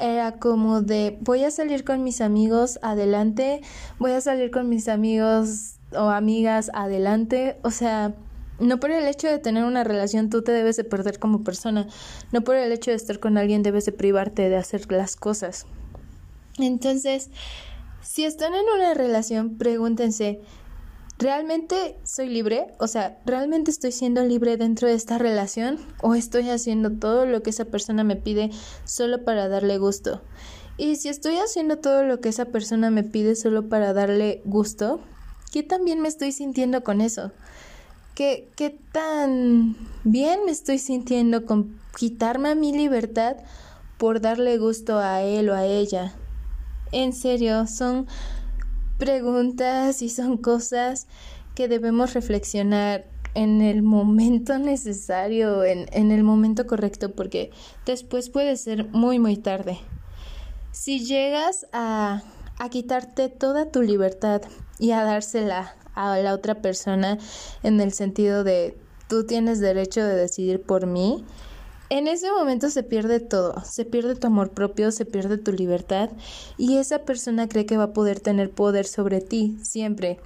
Era 0.01 0.33
como 0.33 0.83
de 0.83 1.17
voy 1.21 1.45
a 1.45 1.51
salir 1.53 1.85
con 1.85 2.03
mis 2.03 2.21
amigos 2.21 2.81
adelante, 2.83 3.61
voy 3.99 4.13
a 4.13 4.21
salir 4.21 4.51
con 4.51 4.69
mis 4.69 4.89
amigos 4.89 5.77
o 5.93 6.11
amigas 6.11 6.71
adelante, 6.75 7.57
o 7.63 7.71
sea, 7.71 8.15
no 8.59 8.81
por 8.81 8.91
el 8.91 9.07
hecho 9.07 9.29
de 9.29 9.39
tener 9.39 9.65
una 9.65 9.85
relación 9.85 10.29
tú 10.29 10.43
te 10.43 10.53
debes 10.53 10.77
de 10.77 10.85
perder 10.85 11.19
como 11.21 11.45
persona, 11.45 11.87
no 12.33 12.43
por 12.43 12.57
el 12.57 12.73
hecho 12.73 12.91
de 12.91 12.97
estar 12.97 13.21
con 13.21 13.39
alguien 13.39 13.63
debes 13.63 13.87
de 13.87 13.93
privarte 13.93 14.49
de 14.49 14.57
hacer 14.57 14.91
las 14.91 15.15
cosas. 15.15 15.67
Entonces, 16.59 17.31
si 18.03 18.25
están 18.25 18.55
en 18.55 18.65
una 18.77 18.95
relación, 18.95 19.57
pregúntense, 19.57 20.41
¿Realmente 21.21 21.99
soy 22.03 22.31
libre? 22.31 22.69
O 22.79 22.87
sea, 22.87 23.19
¿realmente 23.27 23.71
estoy 23.71 23.93
siendo 23.93 24.25
libre 24.25 24.57
dentro 24.57 24.89
de 24.89 24.95
esta 24.95 25.19
relación? 25.19 25.79
¿O 26.01 26.15
estoy 26.15 26.49
haciendo 26.49 26.93
todo 26.93 27.27
lo 27.27 27.43
que 27.43 27.51
esa 27.51 27.67
persona 27.67 28.05
me 28.05 28.17
pide 28.17 28.51
solo 28.85 29.23
para 29.23 29.47
darle 29.47 29.77
gusto? 29.77 30.23
Y 30.79 30.97
si 30.97 31.11
estoy 31.11 31.37
haciendo 31.37 31.77
todo 31.77 32.05
lo 32.05 32.23
que 32.23 32.31
esa 32.31 32.47
persona 32.47 32.91
me 32.91 33.03
pide 33.03 33.37
solo 33.37 33.69
para 33.69 33.93
darle 33.93 34.41
gusto, 34.47 35.03
¿qué 35.53 35.63
tan 35.63 35.85
bien 35.85 36.01
me 36.01 36.09
estoy 36.09 36.33
sintiendo 36.33 36.83
con 36.83 37.03
eso? 37.03 37.33
¿Qué, 38.15 38.49
qué 38.57 38.71
tan 38.91 39.77
bien 40.05 40.47
me 40.47 40.53
estoy 40.53 40.79
sintiendo 40.79 41.45
con 41.45 41.79
quitarme 41.99 42.49
a 42.49 42.55
mi 42.55 42.73
libertad 42.73 43.37
por 43.99 44.23
darle 44.23 44.57
gusto 44.57 44.99
a 44.99 45.21
él 45.21 45.51
o 45.51 45.55
a 45.55 45.67
ella? 45.67 46.15
En 46.93 47.13
serio, 47.13 47.67
son 47.67 48.07
preguntas 49.01 50.03
y 50.03 50.11
son 50.11 50.37
cosas 50.37 51.09
que 51.57 51.67
debemos 51.67 52.15
reflexionar 52.15 53.07
en 53.35 53.63
el 53.63 53.83
momento 53.83 54.59
necesario, 54.59 55.65
en, 55.65 55.87
en, 55.93 56.13
el 56.13 56.23
momento 56.23 56.67
correcto, 56.67 57.13
porque 57.13 57.51
después 57.87 58.29
puede 58.29 58.57
ser 58.57 58.89
muy, 58.91 59.19
muy 59.19 59.37
tarde. 59.37 59.79
Si 60.71 61.05
llegas 61.05 61.67
a, 61.73 62.23
a 62.59 62.69
quitarte 62.69 63.29
toda 63.29 63.71
tu 63.71 63.83
libertad 63.83 64.43
y 64.79 64.93
a 64.93 65.03
dársela 65.03 65.75
a 65.95 66.19
la 66.19 66.35
otra 66.35 66.61
persona 66.63 67.19
en 67.63 67.81
el 67.81 67.93
sentido 67.93 68.45
de 68.45 68.77
tú 69.09 69.27
tienes 69.27 69.61
derecho 69.61 70.05
de 70.05 70.15
decidir 70.15 70.63
por 70.63 70.87
mí, 70.87 71.25
en 71.91 72.09
ese 72.09 72.31
momento 72.33 72.71
se 72.71 72.83
pierde 72.83 73.21
todo, 73.21 73.63
se 73.65 73.85
pierde 73.85 74.15
tu 74.15 74.29
amor 74.29 74.51
propio, 74.53 74.93
se 74.93 75.05
pierde 75.05 75.39
tu 75.39 75.53
libertad 75.53 76.11
y 76.57 76.79
esa 76.79 77.01
persona 77.05 77.49
cree 77.49 77.67
que 77.67 77.77
va 77.77 77.85
a 77.85 77.93
poder 77.93 78.21
tener 78.21 78.51
poder 78.51 78.87
sobre 78.87 79.21
ti 79.21 79.59
siempre. 79.63 80.19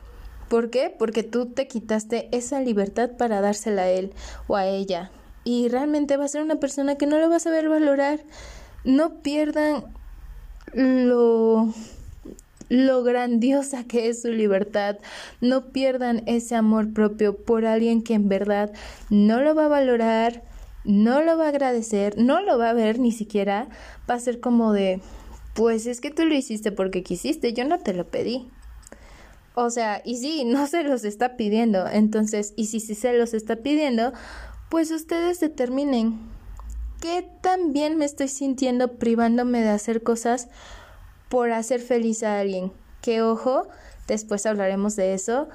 ¿Por 0.48 0.70
qué? 0.70 0.94
Porque 0.96 1.22
tú 1.22 1.46
te 1.46 1.66
quitaste 1.66 2.28
esa 2.32 2.60
libertad 2.60 3.12
para 3.18 3.40
dársela 3.40 3.82
a 3.82 3.90
él 3.90 4.12
o 4.46 4.56
a 4.56 4.66
ella. 4.66 5.10
y 5.46 5.68
realmente 5.68 6.16
va 6.16 6.24
a 6.24 6.28
ser 6.28 6.42
una 6.42 6.56
persona 6.56 6.96
que 6.96 7.06
no 7.06 7.18
lo 7.18 7.28
va 7.28 7.36
a 7.36 7.40
saber 7.40 7.68
valorar. 7.68 8.20
No 8.84 9.20
pierdan 9.22 9.84
lo 10.72 11.68
lo 12.70 13.02
grandiosa 13.02 13.84
que 13.84 14.08
es 14.08 14.22
su 14.22 14.28
libertad. 14.28 14.98
No 15.40 15.66
pierdan 15.66 16.22
ese 16.26 16.54
amor 16.56 16.92
propio 16.92 17.36
por 17.36 17.66
alguien 17.66 18.02
que 18.02 18.14
en 18.14 18.28
verdad 18.28 18.72
no 19.10 19.40
lo 19.42 19.54
va 19.54 19.66
a 19.66 19.68
valorar, 19.68 20.42
no 20.84 21.22
lo 21.22 21.36
va 21.36 21.46
a 21.46 21.48
agradecer, 21.48 22.18
no 22.18 22.40
lo 22.40 22.58
va 22.58 22.70
a 22.70 22.74
ver 22.74 22.98
ni 22.98 23.12
siquiera. 23.12 23.68
Va 24.08 24.14
a 24.14 24.20
ser 24.20 24.40
como 24.40 24.72
de, 24.72 25.00
pues 25.54 25.86
es 25.86 26.00
que 26.00 26.10
tú 26.10 26.24
lo 26.24 26.34
hiciste 26.34 26.72
porque 26.72 27.02
quisiste, 27.02 27.52
yo 27.52 27.64
no 27.64 27.78
te 27.78 27.94
lo 27.94 28.06
pedí. 28.06 28.48
O 29.54 29.70
sea, 29.70 30.02
y 30.04 30.18
sí, 30.18 30.44
no 30.46 30.66
se 30.66 30.82
los 30.82 31.04
está 31.04 31.36
pidiendo. 31.36 31.86
Entonces, 31.86 32.52
y 32.56 32.66
si, 32.66 32.80
si 32.80 32.94
se 32.94 33.12
los 33.14 33.34
está 33.34 33.56
pidiendo, 33.56 34.12
pues 34.68 34.90
ustedes 34.90 35.40
determinen 35.40 36.18
qué 37.00 37.26
tan 37.40 37.72
bien 37.72 37.96
me 37.96 38.04
estoy 38.04 38.28
sintiendo 38.28 38.96
privándome 38.96 39.60
de 39.60 39.70
hacer 39.70 40.02
cosas 40.02 40.48
por 41.28 41.52
hacer 41.52 41.80
feliz 41.80 42.22
a 42.22 42.40
alguien. 42.40 42.72
Que 43.00 43.22
ojo, 43.22 43.68
después 44.06 44.46
hablaremos 44.46 44.96
de 44.96 45.14
eso. 45.14 45.48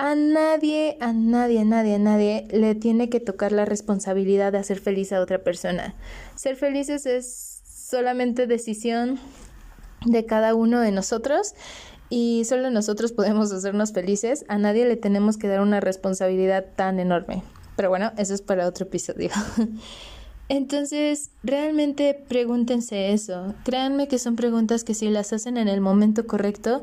A 0.00 0.14
nadie, 0.14 0.96
a 1.00 1.12
nadie, 1.12 1.58
a 1.58 1.64
nadie, 1.64 1.96
a 1.96 1.98
nadie 1.98 2.46
le 2.52 2.76
tiene 2.76 3.10
que 3.10 3.18
tocar 3.18 3.50
la 3.50 3.64
responsabilidad 3.64 4.52
de 4.52 4.58
hacer 4.58 4.78
feliz 4.78 5.12
a 5.12 5.20
otra 5.20 5.42
persona. 5.42 5.96
Ser 6.36 6.54
felices 6.54 7.04
es 7.04 7.62
solamente 7.64 8.46
decisión 8.46 9.18
de 10.06 10.24
cada 10.24 10.54
uno 10.54 10.78
de 10.78 10.92
nosotros 10.92 11.54
y 12.10 12.44
solo 12.44 12.70
nosotros 12.70 13.10
podemos 13.10 13.50
hacernos 13.50 13.92
felices. 13.92 14.44
A 14.46 14.56
nadie 14.56 14.86
le 14.86 14.94
tenemos 14.94 15.36
que 15.36 15.48
dar 15.48 15.62
una 15.62 15.80
responsabilidad 15.80 16.66
tan 16.76 17.00
enorme. 17.00 17.42
Pero 17.74 17.88
bueno, 17.88 18.12
eso 18.18 18.34
es 18.34 18.40
para 18.40 18.68
otro 18.68 18.86
episodio. 18.86 19.30
Entonces, 20.50 21.30
realmente 21.42 22.18
pregúntense 22.26 23.12
eso. 23.12 23.54
Créanme 23.64 24.08
que 24.08 24.18
son 24.18 24.34
preguntas 24.34 24.82
que 24.82 24.94
si 24.94 25.10
las 25.10 25.34
hacen 25.34 25.58
en 25.58 25.68
el 25.68 25.82
momento 25.82 26.26
correcto, 26.26 26.82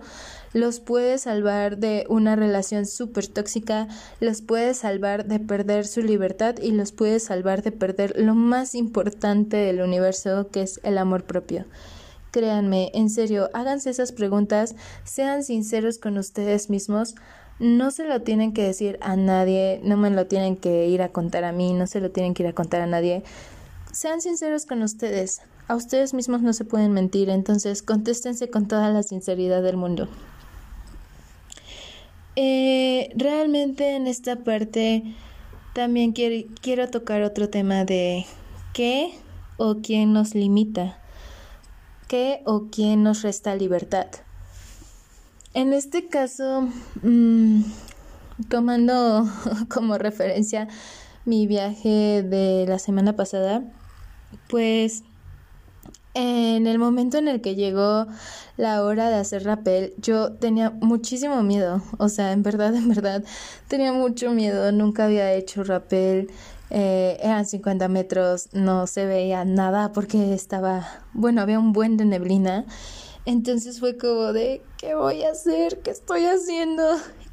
los 0.53 0.79
puede 0.79 1.17
salvar 1.17 1.77
de 1.79 2.05
una 2.07 2.36
relación 2.36 2.86
súper 2.86 3.27
tóxica, 3.27 3.88
los 4.19 4.43
puede 4.43 4.75
salvar 4.75 5.25
de 5.25 5.39
perder 5.39 5.88
su 5.88 6.03
libertad 6.03 6.55
y 6.62 6.72
los 6.72 6.91
puede 6.91 7.19
salvar 7.19 7.63
de 7.63 7.72
perder 7.72 8.13
lo 8.17 8.36
más 8.36 8.75
importante 8.75 9.57
del 9.57 9.81
universo, 9.81 10.48
que 10.51 10.62
es 10.62 10.79
el 10.84 11.00
amor 11.00 11.24
propio. 11.24 11.65
Créanme, 12.29 12.91
en 12.93 13.10
serio, 13.10 13.50
háganse 13.53 13.89
esas 13.89 14.12
preguntas, 14.12 14.75
sean 15.05 15.43
sinceros 15.43 15.98
con 15.98 16.19
ustedes 16.19 16.69
mismos. 16.69 17.15
No 17.57 17.89
se 17.89 18.03
lo 18.03 18.22
tienen 18.22 18.53
que 18.53 18.63
decir 18.63 19.00
a 19.01 19.15
nadie, 19.15 19.79
no 19.84 19.95
me 19.95 20.10
lo 20.10 20.27
tienen 20.27 20.57
que 20.57 20.88
ir 20.88 21.01
a 21.01 21.10
contar 21.10 21.45
a 21.45 21.53
mí, 21.53 21.74
no 21.74 21.88
se 21.88 22.01
lo 22.01 22.12
tienen 22.12 22.34
que 22.34 22.43
ir 22.43 22.50
a 22.50 22.53
contar 22.53 22.81
a 22.81 22.88
nadie 22.88 23.24
sean 23.96 24.20
sinceros 24.20 24.66
con 24.66 24.84
ustedes. 24.84 25.42
A 25.70 25.75
ustedes 25.75 26.14
mismos 26.14 26.42
no 26.42 26.52
se 26.52 26.66
pueden 26.66 26.92
mentir, 26.92 27.30
entonces 27.30 27.82
contéstense 27.82 28.50
con 28.50 28.68
toda 28.68 28.90
la 28.90 29.04
sinceridad 29.04 29.64
del 29.64 29.78
mundo. 29.78 30.10
Eh, 32.36 33.10
realmente 33.16 33.96
en 33.96 34.08
esta 34.08 34.36
parte 34.44 35.16
también 35.74 36.12
quiero, 36.12 36.46
quiero 36.62 36.90
tocar 36.90 37.22
otro 37.22 37.48
tema 37.50 37.86
de 37.86 38.25
qué 38.74 39.18
o 39.56 39.78
quién 39.82 40.12
nos 40.12 40.36
limita, 40.36 41.00
qué 42.10 42.42
o 42.44 42.68
quién 42.70 43.02
nos 43.02 43.22
resta 43.22 43.56
libertad. 43.56 44.08
En 45.54 45.72
este 45.72 46.10
caso, 46.10 46.68
mm, 47.02 47.62
tomando 48.50 49.25
como 49.70 49.98
referencia 49.98 50.68
mi 51.24 51.48
viaje 51.48 52.24
de 52.24 52.66
la 52.68 52.77
semana 52.77 53.16
pasada, 53.16 53.64
pues 54.50 55.03
en 56.16 56.66
el 56.66 56.79
momento 56.79 57.18
en 57.18 57.27
el 57.27 57.42
que 57.42 57.55
llegó 57.55 58.08
la 58.58 58.84
hora 58.84 59.10
de 59.10 59.16
hacer 59.16 59.44
rappel, 59.44 59.94
yo 59.98 60.31
tenía 60.34 60.70
muchísimo 60.70 61.44
miedo. 61.44 61.84
O 61.98 62.08
sea, 62.08 62.31
en 62.31 62.42
verdad, 62.42 62.74
en 62.75 62.88
verdad, 62.88 63.24
tenía 63.68 63.92
mucho 63.92 64.31
miedo. 64.31 64.72
Nunca 64.72 65.05
había 65.05 65.34
hecho 65.34 65.64
rappel. 65.64 66.31
Eh, 66.70 67.18
eran 67.22 67.46
50 67.46 67.88
metros, 67.90 68.50
no 68.53 68.88
se 68.88 69.05
veía 69.05 69.46
nada 69.46 69.92
porque 69.92 70.34
estaba, 70.34 70.88
bueno, 71.14 71.42
había 71.42 71.60
un 71.60 71.74
buen 71.74 71.98
de 71.98 72.05
neblina. 72.05 72.66
Entonces 73.25 73.79
fue 73.79 73.98
como 73.98 74.34
de, 74.34 74.62
¿qué 74.77 74.96
voy 74.96 75.24
a 75.24 75.31
hacer? 75.31 75.81
¿Qué 75.81 75.92
estoy 75.92 76.25
haciendo? 76.25 76.84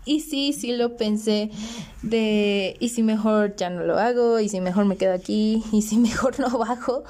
Y 0.04 0.20
sí, 0.20 0.52
sí 0.52 0.72
lo 0.72 0.96
pensé 0.96 1.50
de, 2.02 2.76
y 2.80 2.88
si 2.88 3.02
mejor 3.02 3.54
ya 3.56 3.70
no 3.70 3.82
lo 3.84 3.98
hago, 3.98 4.40
y 4.40 4.48
si 4.48 4.60
mejor 4.60 4.84
me 4.84 4.96
quedo 4.96 5.14
aquí, 5.14 5.62
y 5.72 5.82
si 5.82 5.96
mejor 5.98 6.40
no 6.40 6.58
bajo. 6.58 7.04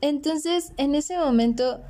Entonces, 0.00 0.72
en 0.76 0.94
ese 0.94 1.18
momento, 1.18 1.80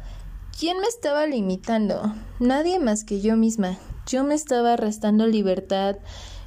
¿quién 0.58 0.78
me 0.80 0.86
estaba 0.86 1.26
limitando? 1.26 2.14
Nadie 2.40 2.78
más 2.78 3.04
que 3.04 3.20
yo 3.20 3.36
misma. 3.36 3.78
Yo 4.06 4.24
me 4.24 4.34
estaba 4.34 4.76
restando 4.76 5.26
libertad, 5.26 5.96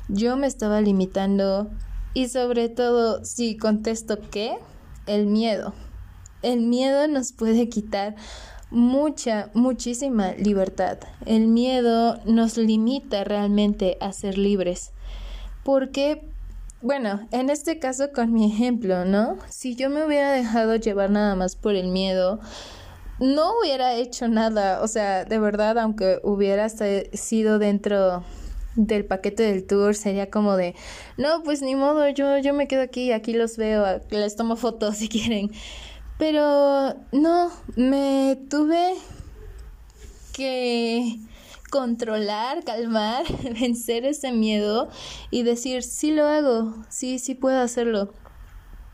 yo 0.07 0.37
me 0.37 0.47
estaba 0.47 0.81
limitando, 0.81 1.69
y 2.13 2.29
sobre 2.29 2.69
todo, 2.69 3.23
si 3.23 3.57
contesto 3.57 4.17
qué, 4.31 4.57
el 5.05 5.27
miedo. 5.27 5.73
El 6.41 6.61
miedo 6.61 7.07
nos 7.07 7.33
puede 7.33 7.67
quitar 7.69 8.15
mucha, 8.71 9.49
muchísima 9.53 10.33
libertad. 10.33 10.99
El 11.25 11.47
miedo 11.47 12.19
nos 12.25 12.57
limita 12.57 13.23
realmente 13.23 13.97
a 13.99 14.13
ser 14.13 14.37
libres. 14.37 14.91
Porque, 15.63 16.23
bueno, 16.81 17.27
en 17.31 17.49
este 17.49 17.79
caso 17.79 18.11
con 18.13 18.33
mi 18.33 18.45
ejemplo, 18.51 19.05
¿no? 19.05 19.37
Si 19.49 19.75
yo 19.75 19.89
me 19.89 20.05
hubiera 20.05 20.31
dejado 20.31 20.75
llevar 20.75 21.09
nada 21.09 21.35
más 21.35 21.55
por 21.55 21.75
el 21.75 21.87
miedo, 21.87 22.39
no 23.19 23.59
hubiera 23.59 23.95
hecho 23.95 24.27
nada. 24.27 24.81
O 24.81 24.87
sea, 24.87 25.25
de 25.25 25.39
verdad, 25.39 25.77
aunque 25.77 26.19
hubiera 26.23 26.69
sido 26.69 27.59
dentro 27.59 28.23
del 28.75 29.05
paquete 29.05 29.43
del 29.43 29.65
tour 29.65 29.95
sería 29.95 30.29
como 30.29 30.55
de 30.55 30.75
no 31.17 31.43
pues 31.43 31.61
ni 31.61 31.75
modo 31.75 32.07
yo 32.09 32.37
yo 32.37 32.53
me 32.53 32.67
quedo 32.67 32.81
aquí 32.81 33.11
aquí 33.11 33.33
los 33.33 33.57
veo 33.57 33.99
les 34.09 34.35
tomo 34.35 34.55
fotos 34.55 34.97
si 34.97 35.09
quieren 35.09 35.51
pero 36.19 36.95
no, 37.13 37.49
me 37.77 38.37
tuve 38.49 38.95
que 40.33 41.17
controlar, 41.71 42.65
calmar, 42.65 43.25
vencer 43.59 44.05
ese 44.05 44.33
miedo 44.33 44.89
y 45.31 45.43
decir, 45.43 45.81
sí 45.81 46.11
lo 46.11 46.27
hago, 46.27 46.75
sí, 46.89 47.19
sí 47.19 47.35
puedo 47.35 47.61
hacerlo. 47.61 48.13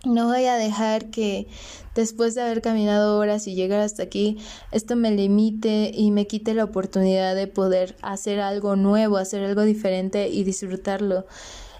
No 0.05 0.27
voy 0.27 0.45
a 0.45 0.55
dejar 0.55 1.09
que 1.09 1.47
después 1.95 2.35
de 2.35 2.43
haber 2.43 2.61
caminado 2.61 3.17
horas 3.17 3.47
y 3.47 3.55
llegar 3.55 3.79
hasta 3.79 4.03
aquí, 4.03 4.38
esto 4.71 4.95
me 4.95 5.09
limite 5.09 5.89
y 5.95 6.11
me 6.11 6.27
quite 6.27 6.53
la 6.53 6.63
oportunidad 6.63 7.33
de 7.33 7.47
poder 7.47 7.97
hacer 8.03 8.39
algo 8.39 8.75
nuevo, 8.75 9.17
hacer 9.17 9.43
algo 9.43 9.63
diferente 9.63 10.29
y 10.29 10.43
disfrutarlo. 10.43 11.25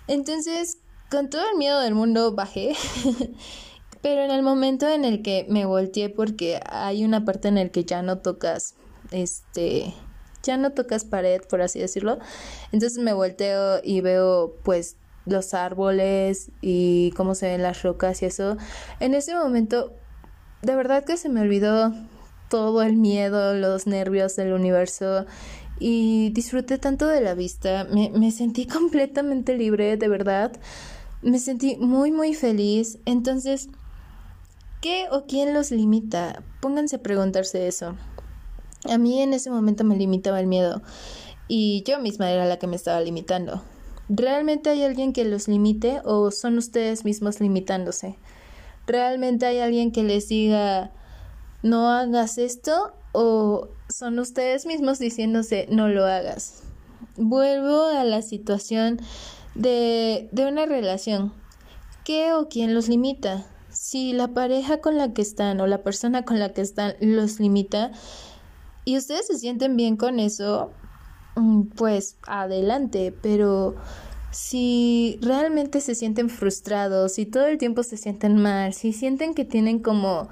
Entonces, 0.08 0.80
con 1.12 1.30
todo 1.30 1.44
el 1.52 1.58
miedo 1.60 1.80
del 1.82 1.94
mundo, 1.94 2.34
bajé 2.34 2.74
Pero 4.06 4.22
en 4.22 4.30
el 4.30 4.44
momento 4.44 4.88
en 4.88 5.04
el 5.04 5.24
que 5.24 5.48
me 5.50 5.66
volteé, 5.66 6.12
porque 6.12 6.60
hay 6.70 7.04
una 7.04 7.26
parte 7.26 7.48
en 7.48 7.58
el 7.58 7.72
que 7.72 7.86
ya 7.86 8.04
no 8.04 8.20
tocas, 8.20 8.76
este, 9.10 9.96
ya 10.44 10.58
no 10.58 10.74
tocas 10.74 11.06
pared, 11.06 11.42
por 11.50 11.64
así 11.64 11.80
decirlo. 11.80 12.20
Entonces 12.72 13.00
me 13.00 13.14
volteo 13.14 13.80
y 13.84 14.02
veo, 14.02 14.58
pues, 14.62 14.98
los 15.26 15.56
árboles 15.56 16.52
y 16.62 17.14
cómo 17.18 17.34
se 17.34 17.48
ven 17.48 17.64
las 17.64 17.82
rocas 17.82 18.22
y 18.22 18.26
eso. 18.26 18.58
En 19.00 19.16
ese 19.16 19.34
momento, 19.34 19.92
de 20.62 20.76
verdad 20.76 21.04
que 21.04 21.18
se 21.18 21.28
me 21.28 21.42
olvidó 21.42 21.92
todo 22.48 22.84
el 22.84 22.98
miedo, 22.98 23.56
los 23.56 23.88
nervios 23.88 24.36
del 24.36 24.54
universo 24.54 25.26
y 25.80 26.30
disfruté 26.30 26.78
tanto 26.78 27.08
de 27.08 27.22
la 27.22 27.34
vista. 27.34 27.86
Me, 27.86 28.12
me 28.12 28.30
sentí 28.30 28.68
completamente 28.68 29.58
libre, 29.58 29.98
de 29.98 30.08
verdad. 30.08 30.52
Me 31.24 31.40
sentí 31.40 31.76
muy, 31.78 32.12
muy 32.12 32.36
feliz. 32.36 33.00
Entonces, 33.06 33.70
¿Qué 34.86 35.08
o 35.10 35.26
quién 35.26 35.56
los 35.56 35.72
limita? 35.72 36.44
Pónganse 36.62 36.98
a 36.98 37.02
preguntarse 37.02 37.68
eso. 37.68 37.96
A 38.88 39.00
mí 39.00 39.20
en 39.20 39.34
ese 39.34 39.50
momento 39.50 39.84
me 39.84 39.98
limitaba 39.98 40.40
el 40.40 40.46
miedo 40.46 40.84
y 41.48 41.82
yo 41.88 41.98
misma 41.98 42.30
era 42.30 42.46
la 42.46 42.60
que 42.60 42.68
me 42.68 42.76
estaba 42.76 43.02
limitando. 43.02 43.64
¿Realmente 44.10 44.70
hay 44.70 44.84
alguien 44.84 45.12
que 45.12 45.26
los 45.26 45.48
limite 45.48 46.02
o 46.06 46.30
son 46.30 46.60
ustedes 46.60 47.04
mismos 47.04 47.40
limitándose? 47.40 48.20
¿Realmente 48.86 49.48
hay 49.48 49.58
alguien 49.58 49.92
que 49.92 50.04
les 50.04 50.28
diga 50.28 50.92
no 51.64 51.90
hagas 51.90 52.38
esto 52.38 52.94
o 53.12 53.70
son 53.90 54.20
ustedes 54.20 54.68
mismos 54.68 55.00
diciéndose 55.00 55.66
no 55.72 55.88
lo 55.88 56.06
hagas? 56.06 56.62
Vuelvo 57.18 57.86
a 57.86 58.04
la 58.04 58.22
situación 58.22 59.00
de, 59.56 60.30
de 60.32 60.46
una 60.46 60.68
relación. 60.68 61.34
¿Qué 62.04 62.34
o 62.34 62.50
quién 62.50 62.76
los 62.76 62.88
limita? 62.88 63.48
Si 63.86 64.14
la 64.14 64.30
pareja 64.30 64.82
con 64.82 64.98
la 64.98 65.14
que 65.14 65.22
están 65.22 65.62
o 65.62 65.68
la 65.68 65.84
persona 65.84 66.26
con 66.26 66.40
la 66.40 66.54
que 66.54 66.62
están 66.62 66.96
los 67.02 67.40
limita 67.40 67.92
y 68.84 68.98
ustedes 68.98 69.28
se 69.28 69.38
sienten 69.38 69.78
bien 69.78 69.96
con 69.96 70.20
eso, 70.20 70.72
mm, 71.36 71.68
pues 71.76 72.18
adelante, 72.26 73.14
pero 73.22 73.76
si 74.32 75.20
realmente 75.22 75.82
se 75.82 75.94
sienten 75.94 76.32
frustrados, 76.32 77.14
si 77.14 77.28
todo 77.28 77.46
el 77.46 77.60
tiempo 77.60 77.84
se 77.84 77.98
sienten 77.98 78.42
mal, 78.42 78.74
si 78.74 78.92
sienten 78.92 79.36
que 79.36 79.46
tienen 79.46 79.78
como 79.78 80.30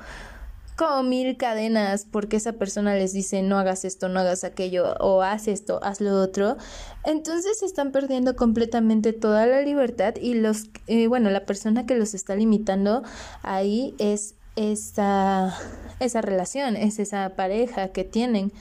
como 0.77 1.03
mil 1.03 1.38
cadenas 1.38 2.05
porque 2.09 2.38
esa 2.38 2.53
persona 2.53 2.95
les 2.95 3.13
dice 3.13 3.41
no 3.41 3.57
hagas 3.57 3.86
esto, 3.86 4.09
no 4.09 4.19
hagas 4.19 4.43
aquello 4.43 4.95
o 4.99 5.21
haz 5.21 5.47
esto, 5.47 5.79
haz 5.83 6.01
lo 6.01 6.19
otro, 6.21 6.57
entonces 7.03 7.62
están 7.63 7.91
perdiendo 7.91 8.36
completamente 8.36 9.13
toda 9.13 9.45
la 9.45 9.62
libertad 9.62 10.15
y 10.19 10.33
los, 10.36 10.69
eh, 10.88 11.07
bueno, 11.07 11.29
la 11.29 11.45
persona 11.45 11.86
que 11.86 11.95
los 11.95 12.13
está 12.13 12.36
limitando 12.36 13.03
ahí 13.41 13.95
es 13.99 14.36
esa, 14.55 15.57
esa 15.99 16.21
relación, 16.21 16.75
es 16.75 16.99
esa 16.99 17.36
pareja 17.36 17.89
que 17.89 18.03
tienen. 18.03 18.51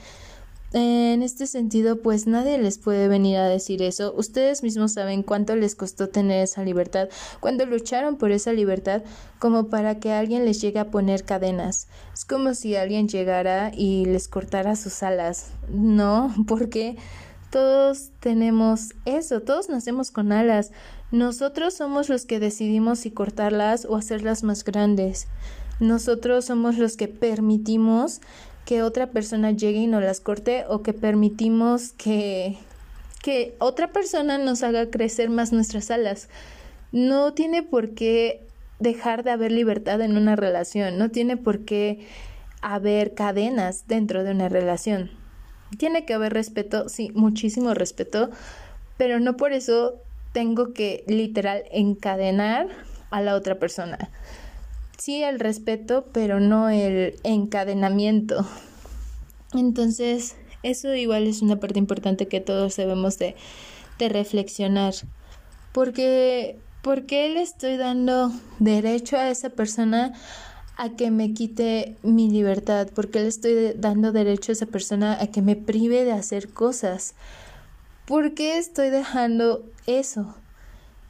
En 0.75 1.21
este 1.21 1.45
sentido, 1.45 2.01
pues 2.01 2.25
nadie 2.25 2.57
les 2.57 2.79
puede 2.79 3.07
venir 3.07 3.37
a 3.37 3.47
decir 3.47 3.83
eso. 3.83 4.11
Ustedes 4.17 4.63
mismos 4.63 4.93
saben 4.93 5.21
cuánto 5.21 5.55
les 5.55 5.75
costó 5.75 6.09
tener 6.09 6.43
esa 6.43 6.63
libertad, 6.63 7.09
cuando 7.39 7.67
lucharon 7.67 8.17
por 8.17 8.31
esa 8.31 8.53
libertad, 8.53 9.03
como 9.37 9.67
para 9.67 9.99
que 9.99 10.11
alguien 10.11 10.45
les 10.45 10.59
llegue 10.61 10.79
a 10.79 10.89
poner 10.89 11.25
cadenas. 11.25 11.87
Es 12.11 12.25
como 12.25 12.55
si 12.55 12.75
alguien 12.75 13.07
llegara 13.07 13.71
y 13.71 14.05
les 14.05 14.27
cortara 14.27 14.75
sus 14.75 15.03
alas. 15.03 15.51
No, 15.69 16.33
porque 16.47 16.97
todos 17.51 18.09
tenemos 18.19 18.95
eso, 19.05 19.41
todos 19.41 19.69
nacemos 19.69 20.09
con 20.09 20.31
alas. 20.31 20.71
Nosotros 21.11 21.75
somos 21.75 22.09
los 22.09 22.25
que 22.25 22.39
decidimos 22.39 22.97
si 22.97 23.11
cortarlas 23.11 23.85
o 23.85 23.95
hacerlas 23.95 24.41
más 24.41 24.63
grandes. 24.63 25.27
Nosotros 25.79 26.45
somos 26.45 26.79
los 26.79 26.97
que 26.97 27.07
permitimos 27.07 28.21
que 28.65 28.81
otra 28.81 29.07
persona 29.07 29.51
llegue 29.51 29.79
y 29.79 29.87
nos 29.87 30.03
las 30.03 30.19
corte 30.19 30.65
o 30.67 30.81
que 30.81 30.93
permitimos 30.93 31.93
que, 31.93 32.57
que 33.21 33.55
otra 33.59 33.91
persona 33.91 34.37
nos 34.37 34.63
haga 34.63 34.89
crecer 34.89 35.29
más 35.29 35.51
nuestras 35.51 35.91
alas. 35.91 36.29
No 36.91 37.33
tiene 37.33 37.63
por 37.63 37.93
qué 37.93 38.41
dejar 38.79 39.23
de 39.23 39.31
haber 39.31 39.51
libertad 39.51 40.01
en 40.01 40.17
una 40.17 40.35
relación, 40.35 40.97
no 40.97 41.09
tiene 41.09 41.37
por 41.37 41.65
qué 41.65 42.07
haber 42.61 43.13
cadenas 43.13 43.87
dentro 43.87 44.23
de 44.23 44.31
una 44.31 44.49
relación. 44.49 45.11
Tiene 45.77 46.05
que 46.05 46.13
haber 46.13 46.33
respeto, 46.33 46.87
sí, 46.87 47.11
muchísimo 47.13 47.73
respeto, 47.73 48.29
pero 48.97 49.19
no 49.19 49.37
por 49.37 49.53
eso 49.53 49.95
tengo 50.31 50.73
que 50.73 51.03
literal 51.07 51.63
encadenar 51.71 52.67
a 53.09 53.21
la 53.21 53.35
otra 53.35 53.59
persona 53.59 54.09
sí 55.03 55.21
el 55.21 55.37
respeto, 55.41 56.05
pero 56.13 56.39
no 56.39 56.69
el 56.69 57.19
encadenamiento. 57.23 58.47
Entonces, 59.53 60.37
eso 60.63 60.95
igual 60.95 61.27
es 61.27 61.41
una 61.41 61.59
parte 61.59 61.77
importante 61.77 62.29
que 62.29 62.39
todos 62.39 62.77
debemos 62.77 63.19
de, 63.19 63.35
de 63.99 64.07
reflexionar. 64.07 64.93
Porque, 65.73 66.57
¿por 66.81 67.05
qué 67.05 67.27
le 67.27 67.41
estoy 67.41 67.75
dando 67.75 68.31
derecho 68.59 69.17
a 69.17 69.29
esa 69.29 69.49
persona 69.49 70.13
a 70.77 70.91
que 70.91 71.11
me 71.11 71.33
quite 71.33 71.97
mi 72.01 72.29
libertad? 72.29 72.87
¿Por 72.87 73.11
qué 73.11 73.23
le 73.23 73.27
estoy 73.27 73.73
dando 73.75 74.13
derecho 74.13 74.53
a 74.53 74.53
esa 74.53 74.67
persona 74.67 75.19
a 75.19 75.27
que 75.27 75.41
me 75.41 75.57
prive 75.57 76.05
de 76.05 76.13
hacer 76.13 76.47
cosas? 76.47 77.13
¿Por 78.05 78.35
qué 78.35 78.57
estoy 78.57 78.89
dejando 78.89 79.65
eso? 79.85 80.33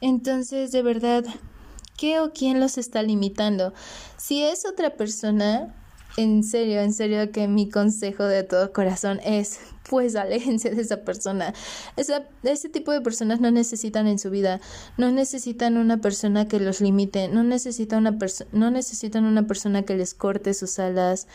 Entonces, 0.00 0.72
de 0.72 0.82
verdad, 0.82 1.24
¿Qué 1.96 2.20
o 2.20 2.32
quién 2.32 2.60
los 2.60 2.78
está 2.78 3.02
limitando? 3.02 3.72
Si 4.16 4.42
es 4.42 4.66
otra 4.66 4.90
persona, 4.96 5.74
en 6.16 6.44
serio, 6.44 6.80
en 6.80 6.92
serio 6.92 7.30
que 7.32 7.48
mi 7.48 7.68
consejo 7.68 8.24
de 8.24 8.42
todo 8.42 8.72
corazón 8.72 9.20
es, 9.24 9.60
pues 9.88 10.16
aléjense 10.16 10.70
de 10.70 10.82
esa 10.82 11.02
persona. 11.02 11.54
Esa, 11.96 12.24
ese 12.42 12.68
tipo 12.68 12.92
de 12.92 13.00
personas 13.00 13.40
no 13.40 13.50
necesitan 13.50 14.06
en 14.06 14.18
su 14.18 14.30
vida, 14.30 14.60
no 14.96 15.10
necesitan 15.10 15.76
una 15.76 15.98
persona 15.98 16.48
que 16.48 16.60
los 16.60 16.80
limite, 16.80 17.28
no, 17.28 17.42
necesitan 17.42 18.06
una 18.06 18.18
no 18.52 18.70
necesitan 18.70 19.24
una 19.24 19.46
persona 19.46 19.82
que 19.82 19.96
les 19.96 20.14
corte 20.14 20.54
sus 20.54 20.78
alas, 20.78 21.26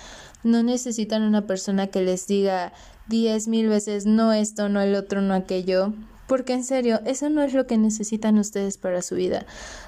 no 0.43 0.63
necesitan 0.63 1.23
una 1.23 1.45
persona 1.45 1.87
que 1.87 2.01
les 2.01 2.27
diga 2.27 2.73
diez 3.07 3.47
mil 3.47 3.67
veces 3.67 4.05
no 4.05 4.33
esto, 4.33 4.69
no 4.69 4.81
el 4.81 4.95
otro, 4.95 5.21
no 5.21 5.33
aquello. 5.33 5.93
Porque 6.29 6.53
en 6.53 6.63
serio, 6.63 6.99
eso 7.07 7.27
no 7.31 7.41
es 7.41 7.55
lo 7.55 7.65
que 7.65 7.75
necesitan 7.79 8.37
ustedes 8.37 8.77
para 8.77 9.01
su 9.01 9.15
vida. 9.15 9.47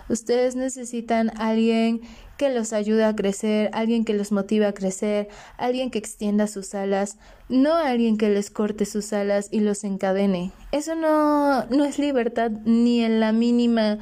Ustedes 0.09 0.55
necesitan 0.55 1.31
alguien 1.39 2.01
que 2.35 2.49
los 2.49 2.73
ayude 2.73 3.03
a 3.05 3.15
crecer, 3.15 3.69
alguien 3.73 4.05
que 4.05 4.15
los 4.15 4.31
motive 4.31 4.65
a 4.65 4.73
crecer, 4.73 5.29
alguien 5.57 5.91
que 5.91 5.99
extienda 5.99 6.47
sus 6.47 6.73
alas, 6.73 7.19
no 7.47 7.75
alguien 7.75 8.17
que 8.17 8.29
les 8.29 8.49
corte 8.49 8.87
sus 8.87 9.13
alas 9.13 9.49
y 9.51 9.59
los 9.59 9.83
encadene. 9.83 10.51
Eso 10.71 10.95
no, 10.95 11.65
no 11.65 11.85
es 11.85 11.99
libertad 11.99 12.49
ni 12.65 13.03
en 13.03 13.19
la 13.19 13.33
mínima 13.33 13.99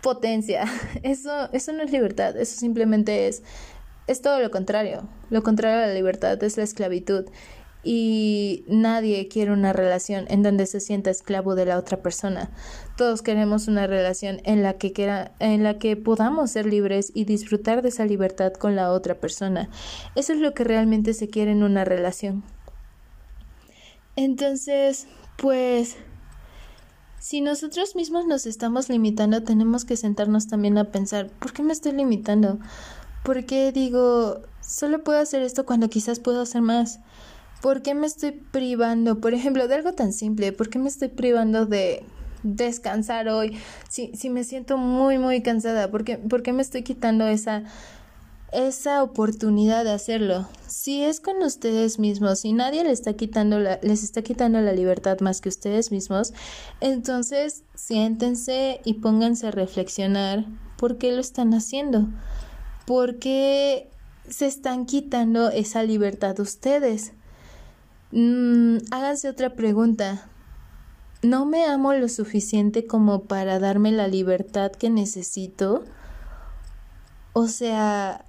potencia. 0.00 0.64
Eso, 1.04 1.48
eso 1.52 1.72
no 1.72 1.84
es 1.84 1.92
libertad, 1.92 2.36
eso 2.36 2.58
simplemente 2.58 3.28
es, 3.28 3.44
es 4.08 4.20
todo 4.20 4.40
lo 4.40 4.50
contrario. 4.50 5.08
Lo 5.30 5.44
contrario 5.44 5.84
a 5.84 5.86
la 5.86 5.94
libertad 5.94 6.42
es 6.42 6.56
la 6.56 6.64
esclavitud 6.64 7.26
y 7.84 8.64
nadie 8.68 9.26
quiere 9.28 9.52
una 9.52 9.72
relación 9.72 10.26
en 10.28 10.42
donde 10.42 10.66
se 10.66 10.80
sienta 10.80 11.10
esclavo 11.10 11.54
de 11.54 11.66
la 11.66 11.78
otra 11.78 12.00
persona. 12.02 12.50
Todos 12.96 13.22
queremos 13.22 13.68
una 13.68 13.86
relación 13.86 14.40
en 14.44 14.62
la 14.62 14.74
que 14.74 14.92
en 15.40 15.62
la 15.62 15.78
que 15.78 15.96
podamos 15.96 16.50
ser 16.52 16.66
libres 16.66 17.10
y 17.14 17.24
disfrutar 17.24 17.82
de 17.82 17.88
esa 17.88 18.04
libertad 18.04 18.52
con 18.52 18.76
la 18.76 18.92
otra 18.92 19.16
persona. 19.16 19.68
Eso 20.14 20.32
es 20.32 20.38
lo 20.38 20.54
que 20.54 20.64
realmente 20.64 21.14
se 21.14 21.28
quiere 21.28 21.52
en 21.52 21.62
una 21.62 21.84
relación. 21.84 22.44
Entonces, 24.14 25.06
pues 25.36 25.96
si 27.18 27.40
nosotros 27.40 27.94
mismos 27.96 28.26
nos 28.26 28.46
estamos 28.46 28.88
limitando, 28.88 29.42
tenemos 29.42 29.84
que 29.84 29.96
sentarnos 29.96 30.48
también 30.48 30.76
a 30.76 30.90
pensar, 30.90 31.30
¿por 31.30 31.52
qué 31.52 31.62
me 31.62 31.72
estoy 31.72 31.92
limitando? 31.92 32.58
¿Por 33.22 33.46
qué 33.46 33.70
digo, 33.72 34.40
solo 34.60 35.04
puedo 35.04 35.20
hacer 35.20 35.42
esto 35.42 35.64
cuando 35.64 35.88
quizás 35.88 36.18
puedo 36.18 36.42
hacer 36.42 36.62
más? 36.62 36.98
¿Por 37.62 37.82
qué 37.82 37.94
me 37.94 38.08
estoy 38.08 38.32
privando, 38.32 39.20
por 39.20 39.34
ejemplo, 39.34 39.68
de 39.68 39.76
algo 39.76 39.92
tan 39.92 40.12
simple? 40.12 40.52
¿Por 40.52 40.68
qué 40.68 40.80
me 40.80 40.88
estoy 40.88 41.06
privando 41.06 41.64
de 41.64 42.02
descansar 42.42 43.28
hoy? 43.28 43.56
Si, 43.88 44.10
si 44.16 44.30
me 44.30 44.42
siento 44.42 44.76
muy, 44.76 45.16
muy 45.16 45.42
cansada, 45.42 45.88
¿por 45.88 46.02
qué, 46.02 46.18
¿por 46.18 46.42
qué 46.42 46.52
me 46.52 46.62
estoy 46.62 46.82
quitando 46.82 47.28
esa, 47.28 47.62
esa 48.50 49.04
oportunidad 49.04 49.84
de 49.84 49.92
hacerlo? 49.92 50.48
Si 50.66 51.04
es 51.04 51.20
con 51.20 51.40
ustedes 51.40 52.00
mismos, 52.00 52.40
si 52.40 52.52
nadie 52.52 52.82
les 52.82 52.94
está 52.94 53.12
quitando 53.12 53.60
la, 53.60 53.78
les 53.80 54.02
está 54.02 54.22
quitando 54.22 54.60
la 54.60 54.72
libertad 54.72 55.20
más 55.20 55.40
que 55.40 55.48
ustedes 55.48 55.92
mismos, 55.92 56.34
entonces 56.80 57.62
siéntense 57.76 58.80
y 58.84 58.94
pónganse 58.94 59.46
a 59.46 59.50
reflexionar 59.52 60.46
por 60.76 60.98
qué 60.98 61.12
lo 61.12 61.20
están 61.20 61.54
haciendo. 61.54 62.08
¿Por 62.88 63.20
qué 63.20 63.88
se 64.28 64.46
están 64.46 64.84
quitando 64.84 65.48
esa 65.50 65.84
libertad 65.84 66.40
ustedes? 66.40 67.12
Mm, 68.12 68.78
háganse 68.90 69.28
otra 69.28 69.54
pregunta. 69.54 70.28
¿No 71.22 71.46
me 71.46 71.64
amo 71.64 71.92
lo 71.94 72.08
suficiente 72.08 72.86
como 72.86 73.24
para 73.24 73.58
darme 73.58 73.90
la 73.92 74.06
libertad 74.06 74.72
que 74.72 74.90
necesito? 74.90 75.84
O 77.32 77.48
sea, 77.48 78.24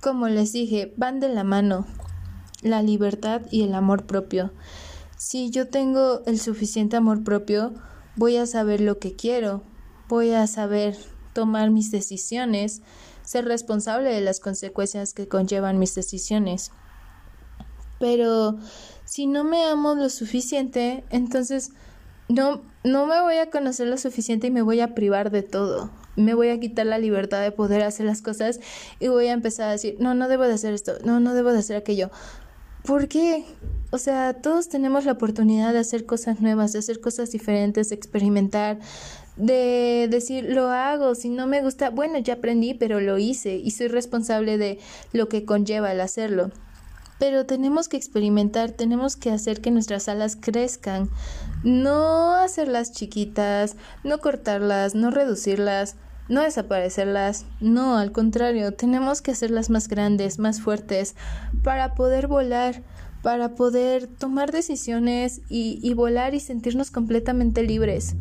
como 0.00 0.28
les 0.28 0.52
dije, 0.52 0.94
van 0.96 1.18
de 1.18 1.28
la 1.28 1.44
mano 1.44 1.86
la 2.64 2.82
libertad 2.82 3.42
y 3.50 3.62
el 3.62 3.74
amor 3.74 4.06
propio. 4.06 4.52
Si 5.16 5.50
yo 5.50 5.68
tengo 5.68 6.22
el 6.26 6.40
suficiente 6.40 6.96
amor 6.96 7.22
propio, 7.22 7.74
voy 8.16 8.36
a 8.36 8.46
saber 8.46 8.80
lo 8.80 8.98
que 8.98 9.14
quiero, 9.14 9.62
voy 10.08 10.30
a 10.30 10.46
saber 10.46 10.96
tomar 11.34 11.70
mis 11.70 11.90
decisiones, 11.90 12.82
ser 13.22 13.44
responsable 13.44 14.10
de 14.10 14.20
las 14.20 14.40
consecuencias 14.40 15.12
que 15.12 15.28
conllevan 15.28 15.78
mis 15.78 15.94
decisiones. 15.94 16.72
Pero 17.98 18.58
si 19.04 19.26
no 19.26 19.44
me 19.44 19.64
amo 19.64 19.94
lo 19.94 20.08
suficiente, 20.08 21.04
entonces 21.10 21.72
no, 22.28 22.62
no 22.82 23.06
me 23.06 23.20
voy 23.20 23.36
a 23.36 23.50
conocer 23.50 23.88
lo 23.88 23.98
suficiente 23.98 24.48
y 24.48 24.50
me 24.50 24.62
voy 24.62 24.80
a 24.80 24.94
privar 24.94 25.30
de 25.30 25.42
todo. 25.42 25.90
Me 26.16 26.34
voy 26.34 26.48
a 26.48 26.60
quitar 26.60 26.86
la 26.86 26.98
libertad 26.98 27.42
de 27.42 27.50
poder 27.50 27.82
hacer 27.82 28.06
las 28.06 28.22
cosas 28.22 28.60
y 29.00 29.08
voy 29.08 29.26
a 29.26 29.32
empezar 29.32 29.68
a 29.68 29.72
decir, 29.72 29.96
no, 29.98 30.14
no 30.14 30.28
debo 30.28 30.44
de 30.44 30.54
hacer 30.54 30.72
esto, 30.74 30.94
no, 31.04 31.20
no 31.20 31.34
debo 31.34 31.52
de 31.52 31.58
hacer 31.58 31.76
aquello. 31.76 32.10
¿Por 32.84 33.08
qué? 33.08 33.44
O 33.90 33.98
sea, 33.98 34.34
todos 34.34 34.68
tenemos 34.68 35.04
la 35.04 35.12
oportunidad 35.12 35.72
de 35.72 35.78
hacer 35.78 36.04
cosas 36.04 36.40
nuevas, 36.40 36.72
de 36.72 36.80
hacer 36.80 37.00
cosas 37.00 37.30
diferentes, 37.30 37.88
de 37.88 37.94
experimentar, 37.94 38.78
de 39.36 40.06
decir, 40.10 40.44
lo 40.50 40.68
hago, 40.68 41.14
si 41.14 41.28
no 41.30 41.46
me 41.46 41.62
gusta, 41.62 41.90
bueno, 41.90 42.18
ya 42.18 42.34
aprendí, 42.34 42.74
pero 42.74 43.00
lo 43.00 43.18
hice 43.18 43.56
y 43.56 43.70
soy 43.70 43.88
responsable 43.88 44.58
de 44.58 44.78
lo 45.12 45.28
que 45.28 45.44
conlleva 45.44 45.92
el 45.92 46.00
hacerlo. 46.00 46.50
Pero 47.26 47.46
tenemos 47.46 47.88
que 47.88 47.96
experimentar, 47.96 48.72
tenemos 48.72 49.16
que 49.16 49.30
hacer 49.30 49.62
que 49.62 49.70
nuestras 49.70 50.10
alas 50.10 50.36
crezcan, 50.36 51.08
no 51.62 52.34
hacerlas 52.34 52.92
chiquitas, 52.92 53.76
no 54.04 54.18
cortarlas, 54.18 54.94
no 54.94 55.10
reducirlas, 55.10 55.96
no 56.28 56.42
desaparecerlas, 56.42 57.46
no, 57.62 57.96
al 57.96 58.12
contrario, 58.12 58.74
tenemos 58.74 59.22
que 59.22 59.30
hacerlas 59.30 59.70
más 59.70 59.88
grandes, 59.88 60.38
más 60.38 60.60
fuertes, 60.60 61.16
para 61.62 61.94
poder 61.94 62.26
volar, 62.26 62.82
para 63.22 63.54
poder 63.54 64.06
tomar 64.06 64.52
decisiones 64.52 65.40
y, 65.48 65.94
volar 65.94 66.34
y 66.34 66.40
sentirnos 66.40 66.90
completamente 66.90 67.62
libres. 67.62 68.16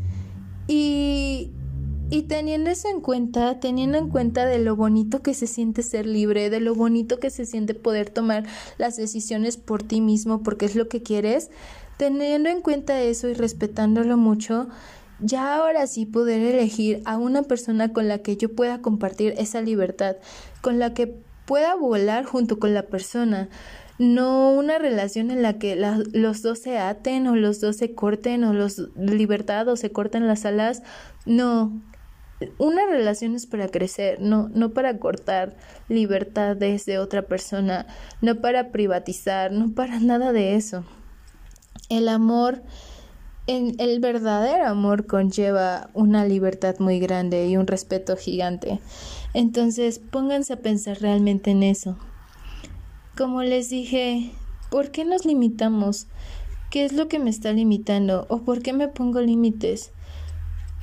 Y, 0.70 1.52
y 2.14 2.22
teniendo 2.22 2.70
eso 2.70 2.90
en 2.90 3.02
cuenta, 3.02 3.60
teniendo 3.60 3.98
en 3.98 4.08
cuenta 4.08 4.46
de 4.46 4.60
lo 4.60 4.76
bonito 4.76 5.24
que 5.24 5.34
se 5.34 5.48
siente 5.48 5.82
ser 5.82 6.06
libre, 6.06 6.52
de 6.52 6.60
lo 6.60 6.76
bonito 6.76 7.20
que 7.20 7.32
se 7.32 7.48
siente 7.48 7.74
poder 7.74 8.12
tomar 8.12 8.44
las 8.78 8.98
decisiones 8.98 9.58
por 9.58 9.82
ti 9.82 10.00
mismo 10.00 10.44
porque 10.44 10.66
es 10.66 10.76
lo 10.76 10.88
que 10.88 11.02
quieres, 11.02 11.50
teniendo 11.98 12.50
en 12.50 12.62
cuenta 12.62 13.02
eso 13.02 13.30
y 13.30 13.34
respetándolo 13.34 14.16
mucho, 14.16 14.68
ya 15.22 15.56
ahora 15.56 15.88
sí 15.88 16.06
poder 16.06 16.44
elegir 16.44 17.02
a 17.06 17.18
una 17.18 17.42
persona 17.42 17.92
con 17.92 18.08
la 18.08 18.20
que 18.20 18.38
yo 18.38 18.54
pueda 18.54 18.80
compartir 18.80 19.34
esa 19.40 19.62
libertad, 19.62 20.18
con 20.62 20.78
la 20.78 20.94
que 20.94 21.16
pueda 21.48 21.74
volar 21.74 22.26
junto 22.26 22.60
con 22.60 22.76
la 22.76 22.84
persona, 22.84 23.50
no 23.98 24.52
una 24.52 24.78
relación 24.78 25.32
en 25.32 25.42
la 25.42 25.58
que 25.58 25.76
los 26.14 26.44
dos 26.44 26.60
se 26.60 26.78
aten 26.78 27.26
o 27.26 27.36
los 27.36 27.60
dos 27.60 27.78
se 27.78 27.96
corten 27.96 28.44
o 28.44 28.54
los 28.54 28.90
libertad 28.96 29.68
o 29.68 29.76
se 29.78 29.92
corten 29.92 30.28
las 30.28 30.46
alas, 30.46 30.84
no. 31.26 31.82
Una 32.58 32.86
relación 32.86 33.36
es 33.36 33.46
para 33.46 33.68
crecer, 33.68 34.20
no, 34.20 34.50
no 34.50 34.72
para 34.74 34.98
cortar 35.00 35.56
libertades 35.90 36.86
de 36.86 37.00
otra 37.00 37.24
persona, 37.24 37.88
no 38.22 38.42
para 38.42 38.72
privatizar, 38.72 39.52
no 39.52 39.74
para 39.74 40.00
nada 40.00 40.32
de 40.32 40.56
eso. 40.56 40.84
El 41.90 42.08
amor 42.08 42.64
el 43.46 44.00
verdadero 44.00 44.68
amor 44.68 45.06
conlleva 45.06 45.90
una 45.94 46.26
libertad 46.26 46.76
muy 46.80 47.00
grande 47.00 47.48
y 47.48 47.58
un 47.58 47.68
respeto 47.68 48.16
gigante. 48.16 48.80
Entonces 49.34 50.00
pónganse 50.00 50.54
a 50.54 50.62
pensar 50.62 51.02
realmente 51.02 51.52
en 51.52 51.64
eso. 51.64 51.98
Como 53.18 53.44
les 53.44 53.70
dije, 53.70 54.32
¿por 54.72 54.92
qué 54.92 55.04
nos 55.04 55.26
limitamos? 55.26 56.08
¿Qué 56.72 56.86
es 56.86 56.94
lo 56.94 57.08
que 57.08 57.20
me 57.20 57.30
está 57.30 57.52
limitando? 57.52 58.26
¿O 58.30 58.44
por 58.44 58.62
qué 58.62 58.74
me 58.74 58.88
pongo 58.88 59.20
límites? 59.20 59.92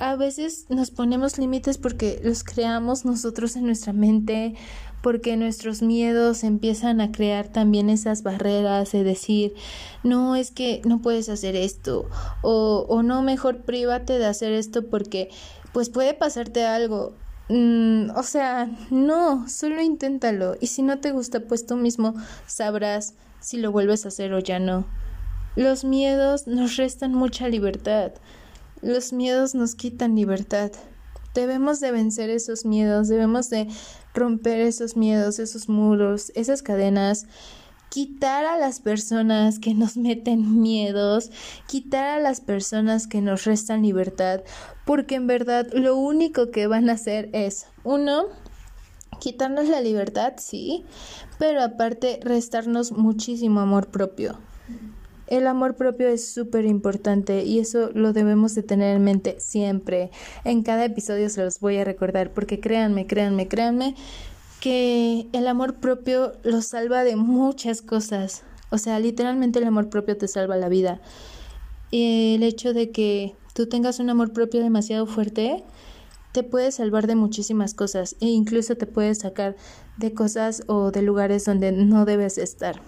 A 0.01 0.15
veces 0.15 0.65
nos 0.69 0.89
ponemos 0.89 1.37
límites 1.37 1.77
porque 1.77 2.19
los 2.23 2.43
creamos 2.43 3.05
nosotros 3.05 3.55
en 3.55 3.67
nuestra 3.67 3.93
mente 3.93 4.55
porque 5.03 5.37
nuestros 5.37 5.83
miedos 5.83 6.43
empiezan 6.43 7.01
a 7.01 7.11
crear 7.11 7.49
también 7.49 7.87
esas 7.87 8.23
barreras 8.23 8.91
de 8.91 9.03
decir, 9.03 9.53
no, 10.03 10.35
es 10.35 10.49
que 10.49 10.81
no 10.85 11.03
puedes 11.03 11.29
hacer 11.29 11.55
esto, 11.55 12.09
o, 12.41 12.87
o 12.89 13.03
no, 13.03 13.21
mejor 13.21 13.61
prívate 13.61 14.17
de 14.17 14.25
hacer 14.25 14.53
esto 14.53 14.87
porque 14.87 15.29
pues 15.71 15.91
puede 15.91 16.15
pasarte 16.15 16.65
algo. 16.65 17.13
Mm, 17.49 18.09
o 18.15 18.23
sea, 18.23 18.71
no, 18.89 19.47
solo 19.47 19.83
inténtalo 19.83 20.55
y 20.59 20.67
si 20.67 20.81
no 20.81 20.97
te 20.99 21.11
gusta, 21.11 21.41
pues 21.41 21.67
tú 21.67 21.75
mismo 21.75 22.15
sabrás 22.47 23.13
si 23.39 23.57
lo 23.57 23.71
vuelves 23.71 24.05
a 24.05 24.07
hacer 24.07 24.33
o 24.33 24.39
ya 24.39 24.57
no. 24.57 24.87
Los 25.55 25.83
miedos 25.83 26.47
nos 26.47 26.77
restan 26.77 27.13
mucha 27.13 27.49
libertad. 27.49 28.13
Los 28.81 29.13
miedos 29.13 29.53
nos 29.53 29.75
quitan 29.75 30.15
libertad. 30.15 30.71
Debemos 31.33 31.79
de 31.79 31.91
vencer 31.91 32.29
esos 32.29 32.65
miedos, 32.65 33.07
debemos 33.07 33.49
de 33.49 33.67
romper 34.13 34.59
esos 34.59 34.97
miedos, 34.97 35.39
esos 35.39 35.69
muros, 35.69 36.31
esas 36.35 36.63
cadenas, 36.63 37.27
quitar 37.89 38.45
a 38.45 38.57
las 38.57 38.79
personas 38.79 39.59
que 39.59 39.73
nos 39.73 39.97
meten 40.07 40.61
miedos, 40.61 41.29
quitar 41.67 42.05
a 42.07 42.19
las 42.19 42.41
personas 42.41 43.05
que 43.05 43.21
nos 43.21 43.45
restan 43.45 43.83
libertad, 43.83 44.41
porque 44.85 45.15
en 45.15 45.27
verdad 45.27 45.67
lo 45.73 45.95
único 45.95 46.49
que 46.49 46.67
van 46.67 46.89
a 46.89 46.93
hacer 46.93 47.29
es, 47.33 47.67
uno, 47.83 48.25
quitarnos 49.19 49.67
la 49.67 49.81
libertad, 49.81 50.33
sí, 50.37 50.85
pero 51.37 51.61
aparte 51.61 52.19
restarnos 52.23 52.91
muchísimo 52.91 53.59
amor 53.59 53.91
propio. 53.91 54.39
El 55.31 55.47
amor 55.47 55.77
propio 55.77 56.09
es 56.09 56.27
súper 56.27 56.65
importante 56.65 57.45
y 57.45 57.59
eso 57.59 57.89
lo 57.93 58.11
debemos 58.11 58.53
de 58.53 58.63
tener 58.63 58.97
en 58.97 59.05
mente 59.05 59.39
siempre. 59.39 60.11
En 60.43 60.61
cada 60.61 60.83
episodio 60.83 61.29
se 61.29 61.41
los 61.41 61.61
voy 61.61 61.77
a 61.77 61.85
recordar 61.85 62.33
porque 62.33 62.59
créanme, 62.59 63.07
créanme, 63.07 63.47
créanme 63.47 63.95
que 64.59 65.29
el 65.31 65.47
amor 65.47 65.75
propio 65.75 66.33
los 66.43 66.65
salva 66.65 67.05
de 67.05 67.15
muchas 67.15 67.81
cosas. 67.81 68.43
O 68.71 68.77
sea, 68.77 68.99
literalmente 68.99 69.59
el 69.59 69.65
amor 69.67 69.89
propio 69.89 70.17
te 70.17 70.27
salva 70.27 70.57
la 70.57 70.67
vida. 70.67 70.99
El 71.93 72.43
hecho 72.43 72.73
de 72.73 72.91
que 72.91 73.33
tú 73.53 73.67
tengas 73.67 74.01
un 74.01 74.09
amor 74.09 74.33
propio 74.33 74.61
demasiado 74.61 75.05
fuerte 75.05 75.63
te 76.33 76.43
puede 76.43 76.73
salvar 76.73 77.07
de 77.07 77.15
muchísimas 77.15 77.73
cosas 77.73 78.17
e 78.19 78.25
incluso 78.25 78.75
te 78.75 78.85
puede 78.85 79.15
sacar 79.15 79.55
de 79.95 80.13
cosas 80.13 80.63
o 80.67 80.91
de 80.91 81.03
lugares 81.03 81.45
donde 81.45 81.71
no 81.71 82.03
debes 82.03 82.37
estar. 82.37 82.81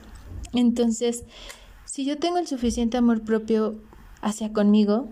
Entonces, 0.53 1.23
si 1.93 2.06
yo 2.06 2.17
tengo 2.17 2.39
el 2.39 2.47
suficiente 2.47 2.97
amor 2.97 3.21
propio 3.21 3.75
hacia 4.19 4.51
conmigo, 4.51 5.10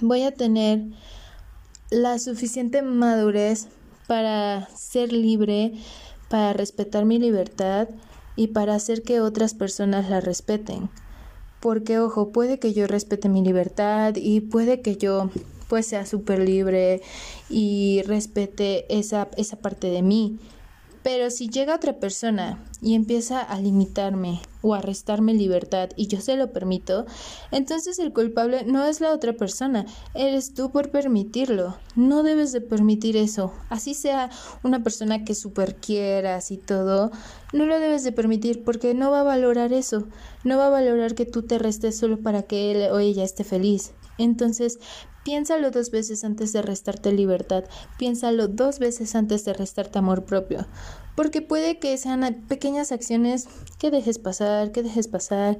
voy 0.00 0.22
a 0.22 0.30
tener 0.32 0.84
la 1.90 2.20
suficiente 2.20 2.82
madurez 2.82 3.66
para 4.06 4.68
ser 4.76 5.12
libre, 5.12 5.72
para 6.28 6.52
respetar 6.52 7.04
mi 7.04 7.18
libertad 7.18 7.88
y 8.36 8.46
para 8.46 8.76
hacer 8.76 9.02
que 9.02 9.20
otras 9.20 9.54
personas 9.54 10.08
la 10.08 10.20
respeten. 10.20 10.88
Porque, 11.58 11.98
ojo, 11.98 12.30
puede 12.30 12.60
que 12.60 12.72
yo 12.72 12.86
respete 12.86 13.28
mi 13.28 13.42
libertad 13.42 14.14
y 14.14 14.42
puede 14.42 14.82
que 14.82 14.96
yo 14.96 15.30
pues 15.66 15.84
sea 15.84 16.06
súper 16.06 16.38
libre 16.38 17.02
y 17.50 18.02
respete 18.06 18.86
esa, 18.88 19.26
esa 19.36 19.56
parte 19.56 19.88
de 19.88 20.02
mí. 20.02 20.38
Pero 21.06 21.30
si 21.30 21.48
llega 21.48 21.76
otra 21.76 22.00
persona 22.00 22.58
y 22.82 22.96
empieza 22.96 23.40
a 23.40 23.60
limitarme 23.60 24.40
o 24.60 24.74
a 24.74 24.80
restarme 24.80 25.34
libertad 25.34 25.90
y 25.94 26.08
yo 26.08 26.20
se 26.20 26.36
lo 26.36 26.52
permito, 26.52 27.06
entonces 27.52 28.00
el 28.00 28.12
culpable 28.12 28.64
no 28.64 28.84
es 28.84 29.00
la 29.00 29.12
otra 29.12 29.32
persona, 29.32 29.86
eres 30.14 30.52
tú 30.52 30.72
por 30.72 30.90
permitirlo. 30.90 31.76
No 31.94 32.24
debes 32.24 32.50
de 32.50 32.60
permitir 32.60 33.16
eso. 33.16 33.52
Así 33.68 33.94
sea 33.94 34.30
una 34.64 34.82
persona 34.82 35.24
que 35.24 35.36
super 35.36 35.76
quieras 35.76 36.50
y 36.50 36.56
todo, 36.56 37.12
no 37.52 37.66
lo 37.66 37.78
debes 37.78 38.02
de 38.02 38.10
permitir 38.10 38.64
porque 38.64 38.92
no 38.92 39.12
va 39.12 39.20
a 39.20 39.22
valorar 39.22 39.72
eso. 39.72 40.08
No 40.42 40.58
va 40.58 40.66
a 40.66 40.70
valorar 40.70 41.14
que 41.14 41.24
tú 41.24 41.42
te 41.42 41.58
restes 41.58 41.96
solo 41.96 42.18
para 42.18 42.42
que 42.42 42.72
él 42.72 42.90
o 42.90 42.98
ella 42.98 43.22
esté 43.22 43.44
feliz. 43.44 43.92
Entonces, 44.18 44.78
piénsalo 45.24 45.70
dos 45.70 45.90
veces 45.90 46.24
antes 46.24 46.52
de 46.52 46.62
restarte 46.62 47.12
libertad, 47.12 47.64
piénsalo 47.98 48.48
dos 48.48 48.78
veces 48.78 49.14
antes 49.14 49.44
de 49.44 49.52
restarte 49.52 49.98
amor 49.98 50.24
propio, 50.24 50.66
porque 51.16 51.42
puede 51.42 51.78
que 51.78 51.96
sean 51.98 52.44
pequeñas 52.48 52.92
acciones 52.92 53.48
que 53.78 53.90
dejes 53.90 54.18
pasar, 54.18 54.72
que 54.72 54.82
dejes 54.82 55.08
pasar, 55.08 55.58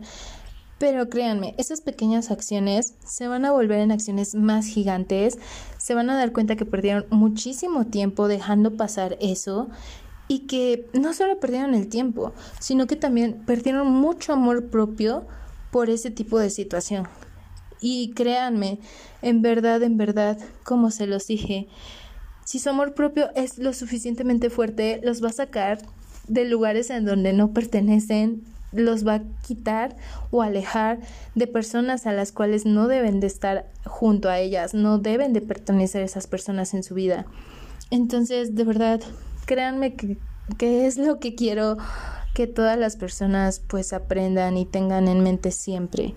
pero 0.78 1.08
créanme, 1.08 1.54
esas 1.56 1.80
pequeñas 1.80 2.30
acciones 2.30 2.94
se 3.04 3.28
van 3.28 3.44
a 3.44 3.52
volver 3.52 3.80
en 3.80 3.92
acciones 3.92 4.34
más 4.34 4.66
gigantes, 4.66 5.38
se 5.78 5.94
van 5.94 6.10
a 6.10 6.16
dar 6.16 6.32
cuenta 6.32 6.56
que 6.56 6.66
perdieron 6.66 7.06
muchísimo 7.10 7.86
tiempo 7.86 8.28
dejando 8.28 8.76
pasar 8.76 9.16
eso 9.20 9.68
y 10.28 10.40
que 10.40 10.88
no 10.92 11.14
solo 11.14 11.40
perdieron 11.40 11.74
el 11.74 11.88
tiempo, 11.88 12.32
sino 12.60 12.86
que 12.86 12.96
también 12.96 13.42
perdieron 13.46 13.88
mucho 13.88 14.32
amor 14.32 14.66
propio 14.68 15.26
por 15.70 15.88
ese 15.88 16.10
tipo 16.10 16.38
de 16.38 16.50
situación. 16.50 17.08
Y 17.80 18.12
créanme, 18.12 18.78
en 19.22 19.42
verdad, 19.42 19.82
en 19.82 19.96
verdad, 19.96 20.38
como 20.64 20.90
se 20.90 21.06
los 21.06 21.26
dije, 21.26 21.68
si 22.44 22.58
su 22.58 22.70
amor 22.70 22.94
propio 22.94 23.30
es 23.34 23.58
lo 23.58 23.72
suficientemente 23.72 24.50
fuerte, 24.50 25.00
los 25.02 25.22
va 25.22 25.28
a 25.28 25.32
sacar 25.32 25.78
de 26.28 26.44
lugares 26.44 26.90
en 26.90 27.04
donde 27.04 27.32
no 27.32 27.52
pertenecen, 27.52 28.44
los 28.72 29.06
va 29.06 29.14
a 29.14 29.22
quitar 29.46 29.96
o 30.30 30.42
alejar 30.42 31.00
de 31.34 31.46
personas 31.46 32.06
a 32.06 32.12
las 32.12 32.32
cuales 32.32 32.66
no 32.66 32.88
deben 32.88 33.20
de 33.20 33.26
estar 33.26 33.66
junto 33.84 34.28
a 34.28 34.38
ellas, 34.38 34.74
no 34.74 34.98
deben 34.98 35.32
de 35.32 35.40
pertenecer 35.40 36.02
esas 36.02 36.26
personas 36.26 36.74
en 36.74 36.82
su 36.82 36.94
vida. 36.94 37.26
Entonces, 37.90 38.54
de 38.54 38.64
verdad, 38.64 39.00
créanme 39.46 39.94
que, 39.94 40.18
que 40.58 40.86
es 40.86 40.98
lo 40.98 41.18
que 41.18 41.34
quiero 41.34 41.76
que 42.34 42.46
todas 42.46 42.78
las 42.78 42.96
personas 42.96 43.60
pues 43.60 43.92
aprendan 43.92 44.56
y 44.56 44.66
tengan 44.66 45.08
en 45.08 45.22
mente 45.22 45.50
siempre 45.50 46.14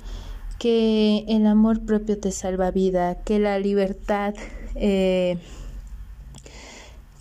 que 0.59 1.23
el 1.29 1.47
amor 1.47 1.85
propio 1.85 2.19
te 2.19 2.31
salva 2.31 2.69
vida, 2.69 3.15
que 3.23 3.39
la 3.39 3.57
libertad, 3.57 4.35
eh, 4.75 5.37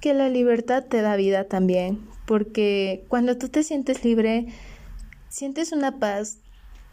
que 0.01 0.13
la 0.13 0.29
libertad 0.29 0.85
te 0.85 1.01
da 1.01 1.17
vida 1.17 1.45
también, 1.45 2.01
porque 2.27 3.07
cuando 3.09 3.39
tú 3.39 3.49
te 3.49 3.63
sientes 3.63 4.05
libre, 4.05 4.49
sientes 5.29 5.73
una 5.73 5.99
paz 5.99 6.39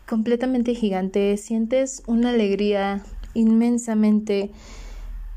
completamente 0.07 0.75
gigante, 0.75 1.35
sientes 1.37 2.03
una 2.05 2.29
alegría 2.29 3.03
inmensamente, 3.33 4.51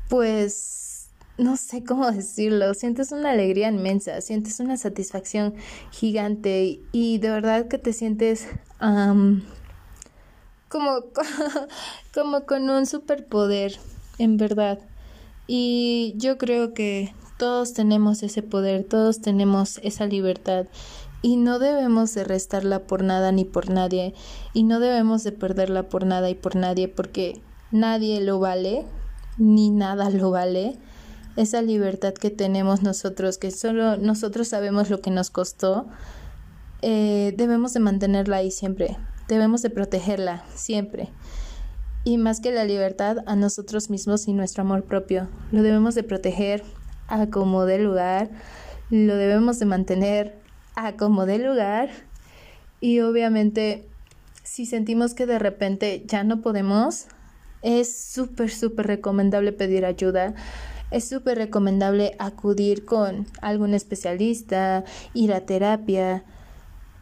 pues, 0.09 1.09
no 1.39 1.57
sé 1.57 1.83
cómo 1.83 2.11
decirlo, 2.11 2.75
sientes 2.75 3.11
una 3.11 3.31
alegría 3.31 3.69
inmensa, 3.69 4.21
sientes 4.21 4.59
una 4.59 4.77
satisfacción 4.77 5.55
gigante 5.91 6.81
y 6.91 7.17
de 7.17 7.29
verdad 7.31 7.67
que 7.67 7.79
te 7.79 7.93
sientes 7.93 8.47
como, 10.69 11.03
como 12.13 12.45
con 12.45 12.69
un 12.69 12.85
superpoder, 12.85 13.77
en 14.17 14.37
verdad. 14.37 14.79
Y 15.47 16.13
yo 16.17 16.37
creo 16.37 16.73
que 16.73 17.13
todos 17.37 17.73
tenemos 17.73 18.23
ese 18.23 18.43
poder, 18.43 18.83
todos 18.83 19.21
tenemos 19.21 19.79
esa 19.83 20.05
libertad 20.05 20.67
y 21.21 21.37
no 21.37 21.59
debemos 21.59 22.13
de 22.13 22.23
restarla 22.23 22.79
por 22.79 23.03
nada 23.03 23.31
ni 23.31 23.45
por 23.45 23.69
nadie 23.69 24.13
y 24.53 24.63
no 24.63 24.79
debemos 24.79 25.23
de 25.23 25.31
perderla 25.31 25.89
por 25.89 26.05
nada 26.05 26.29
y 26.29 26.35
por 26.35 26.55
nadie 26.55 26.87
porque 26.87 27.41
nadie 27.71 28.21
lo 28.21 28.39
vale, 28.39 28.85
ni 29.37 29.69
nada 29.69 30.09
lo 30.09 30.31
vale. 30.31 30.77
Esa 31.35 31.61
libertad 31.61 32.13
que 32.13 32.29
tenemos 32.29 32.81
nosotros, 32.81 33.37
que 33.37 33.51
solo 33.51 33.97
nosotros 33.97 34.49
sabemos 34.49 34.89
lo 34.89 34.99
que 34.99 35.11
nos 35.11 35.29
costó, 35.29 35.87
eh, 36.81 37.33
debemos 37.37 37.73
de 37.73 37.79
mantenerla 37.79 38.37
ahí 38.37 38.51
siempre, 38.51 38.97
debemos 39.29 39.61
de 39.61 39.69
protegerla 39.69 40.43
siempre. 40.53 41.09
Y 42.03 42.17
más 42.17 42.41
que 42.41 42.51
la 42.51 42.65
libertad, 42.65 43.17
a 43.25 43.35
nosotros 43.35 43.89
mismos 43.89 44.27
y 44.27 44.33
nuestro 44.33 44.63
amor 44.63 44.83
propio. 44.83 45.29
Lo 45.51 45.61
debemos 45.61 45.95
de 45.95 46.03
proteger 46.03 46.63
a 47.07 47.27
como 47.27 47.65
de 47.65 47.79
lugar, 47.79 48.29
lo 48.89 49.15
debemos 49.15 49.59
de 49.59 49.65
mantener 49.65 50.35
a 50.75 50.97
como 50.97 51.25
de 51.25 51.39
lugar 51.39 51.89
y 52.81 53.01
obviamente 53.01 53.87
si 54.43 54.65
sentimos 54.65 55.13
que 55.13 55.25
de 55.25 55.39
repente 55.39 56.03
ya 56.07 56.23
no 56.23 56.41
podemos, 56.41 57.07
es 57.61 57.95
súper, 57.95 58.49
súper 58.49 58.87
recomendable 58.87 59.51
pedir 59.51 59.85
ayuda. 59.85 60.33
Es 60.91 61.07
súper 61.07 61.37
recomendable 61.37 62.15
acudir 62.17 62.83
con 62.83 63.27
algún 63.41 63.75
especialista, 63.75 64.85
ir 65.13 65.33
a 65.33 65.45
terapia. 65.45 66.23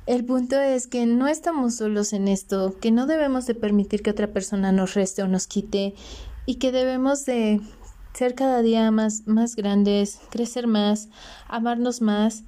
El 0.08 0.24
punto 0.24 0.58
es 0.58 0.88
que 0.88 1.06
no 1.06 1.28
estamos 1.28 1.76
solos 1.76 2.14
en 2.14 2.30
esto, 2.30 2.76
que 2.80 2.92
no 2.92 3.08
debemos 3.08 3.46
de 3.46 3.56
permitir 3.56 4.02
que 4.02 4.12
otra 4.12 4.28
persona 4.28 4.72
nos 4.72 4.94
reste 4.94 5.22
o 5.22 5.28
nos 5.28 5.48
quite 5.48 5.96
y 6.46 6.56
que 6.56 6.72
debemos 6.72 7.26
de 7.26 7.60
ser 8.14 8.34
cada 8.34 8.62
día 8.62 8.90
más, 8.90 9.28
más 9.28 9.58
grandes, 9.58 10.22
crecer 10.30 10.66
más, 10.66 11.10
amarnos 11.50 12.02
más 12.02 12.46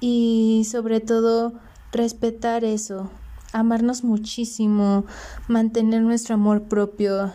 y 0.00 0.66
sobre 0.70 1.00
todo 1.00 1.52
respetar 1.92 2.64
eso, 2.64 3.10
amarnos 3.52 4.04
muchísimo, 4.04 5.04
mantener 5.48 6.00
nuestro 6.00 6.36
amor 6.36 6.62
propio 6.62 7.34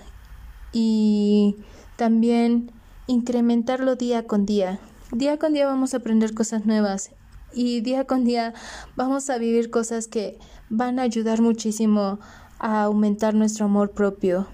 y 0.73 1.55
también 1.97 2.71
incrementarlo 3.05 3.95
día 3.95 4.25
con 4.25 4.47
día. 4.47 4.79
Día 5.11 5.37
con 5.37 5.53
día 5.53 5.67
vamos 5.67 5.93
a 5.93 5.97
aprender 5.97 6.33
cosas 6.33 6.65
nuevas 6.65 7.11
y 7.53 7.81
día 7.81 8.05
con 8.05 8.23
día 8.23 8.53
vamos 8.95 9.29
a 9.29 9.37
vivir 9.37 9.69
cosas 9.69 10.07
que 10.07 10.37
van 10.69 10.99
a 10.99 11.03
ayudar 11.03 11.41
muchísimo 11.41 12.19
a 12.59 12.83
aumentar 12.83 13.33
nuestro 13.33 13.65
amor 13.65 13.91
propio, 13.91 14.47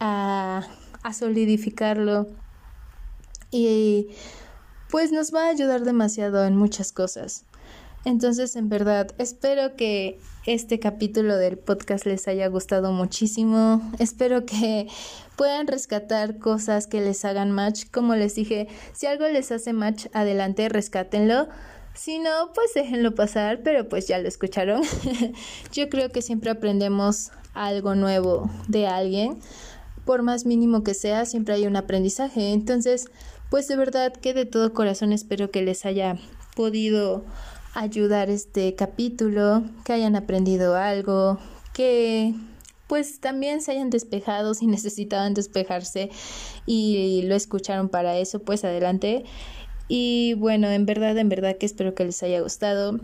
a, 0.00 0.62
a 1.02 1.12
solidificarlo 1.12 2.26
y 3.50 4.08
pues 4.90 5.12
nos 5.12 5.34
va 5.34 5.46
a 5.46 5.48
ayudar 5.48 5.82
demasiado 5.84 6.44
en 6.44 6.56
muchas 6.56 6.92
cosas. 6.92 7.44
Entonces, 8.04 8.54
en 8.56 8.68
verdad, 8.68 9.08
espero 9.18 9.76
que 9.76 10.18
este 10.44 10.78
capítulo 10.78 11.36
del 11.36 11.56
podcast 11.56 12.04
les 12.04 12.28
haya 12.28 12.48
gustado 12.48 12.92
muchísimo. 12.92 13.80
Espero 13.98 14.44
que 14.44 14.88
puedan 15.36 15.66
rescatar 15.66 16.38
cosas 16.38 16.86
que 16.86 17.00
les 17.00 17.24
hagan 17.24 17.50
match. 17.50 17.84
Como 17.90 18.14
les 18.14 18.34
dije, 18.34 18.68
si 18.92 19.06
algo 19.06 19.26
les 19.26 19.50
hace 19.52 19.72
match, 19.72 20.06
adelante, 20.12 20.68
rescátenlo. 20.68 21.48
Si 21.94 22.18
no, 22.18 22.52
pues 22.54 22.74
déjenlo 22.74 23.14
pasar, 23.14 23.62
pero 23.62 23.88
pues 23.88 24.08
ya 24.08 24.18
lo 24.18 24.28
escucharon. 24.28 24.82
Yo 25.72 25.88
creo 25.88 26.10
que 26.10 26.22
siempre 26.22 26.50
aprendemos 26.50 27.30
algo 27.54 27.94
nuevo 27.94 28.50
de 28.68 28.86
alguien. 28.86 29.38
Por 30.04 30.22
más 30.22 30.44
mínimo 30.44 30.82
que 30.82 30.92
sea, 30.92 31.24
siempre 31.24 31.54
hay 31.54 31.66
un 31.66 31.76
aprendizaje. 31.76 32.52
Entonces, 32.52 33.06
pues 33.48 33.68
de 33.68 33.76
verdad 33.76 34.12
que 34.12 34.34
de 34.34 34.44
todo 34.44 34.74
corazón 34.74 35.12
espero 35.12 35.50
que 35.50 35.62
les 35.62 35.86
haya 35.86 36.18
podido 36.56 37.24
ayudar 37.74 38.28
este 38.28 38.74
capítulo, 38.74 39.62
que 39.84 39.92
hayan 39.92 40.16
aprendido 40.16 40.76
algo, 40.76 41.38
que 41.72 42.34
pues 42.86 43.20
también 43.20 43.60
se 43.60 43.72
hayan 43.72 43.90
despejado 43.90 44.54
si 44.54 44.66
necesitaban 44.68 45.34
despejarse 45.34 46.10
y 46.66 47.22
lo 47.22 47.34
escucharon 47.34 47.88
para 47.88 48.16
eso, 48.18 48.40
pues 48.40 48.64
adelante. 48.64 49.24
Y 49.88 50.34
bueno, 50.34 50.68
en 50.70 50.86
verdad, 50.86 51.16
en 51.18 51.28
verdad 51.28 51.56
que 51.56 51.66
espero 51.66 51.94
que 51.94 52.04
les 52.04 52.22
haya 52.22 52.40
gustado. 52.40 52.98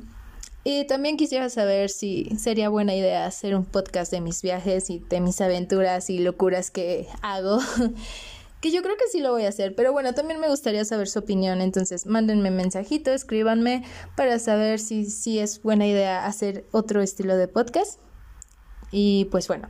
Y 0.62 0.86
también 0.86 1.16
quisiera 1.16 1.48
saber 1.48 1.88
si 1.88 2.30
sería 2.38 2.68
buena 2.68 2.94
idea 2.94 3.24
hacer 3.24 3.54
un 3.54 3.64
podcast 3.64 4.12
de 4.12 4.20
mis 4.20 4.42
viajes 4.42 4.90
y 4.90 4.98
de 4.98 5.20
mis 5.20 5.40
aventuras 5.40 6.10
y 6.10 6.18
locuras 6.18 6.70
que 6.70 7.06
hago. 7.22 7.58
que 8.60 8.70
yo 8.70 8.82
creo 8.82 8.96
que 8.96 9.08
sí 9.10 9.20
lo 9.20 9.32
voy 9.32 9.44
a 9.44 9.48
hacer, 9.48 9.74
pero 9.74 9.92
bueno, 9.92 10.12
también 10.12 10.38
me 10.38 10.48
gustaría 10.48 10.84
saber 10.84 11.08
su 11.08 11.20
opinión, 11.20 11.62
entonces 11.62 12.04
mándenme 12.04 12.50
mensajito, 12.50 13.10
escríbanme 13.10 13.84
para 14.16 14.38
saber 14.38 14.78
si, 14.78 15.06
si 15.06 15.38
es 15.38 15.62
buena 15.62 15.86
idea 15.86 16.26
hacer 16.26 16.66
otro 16.70 17.00
estilo 17.00 17.36
de 17.38 17.48
podcast. 17.48 17.98
Y 18.92 19.26
pues 19.26 19.48
bueno, 19.48 19.68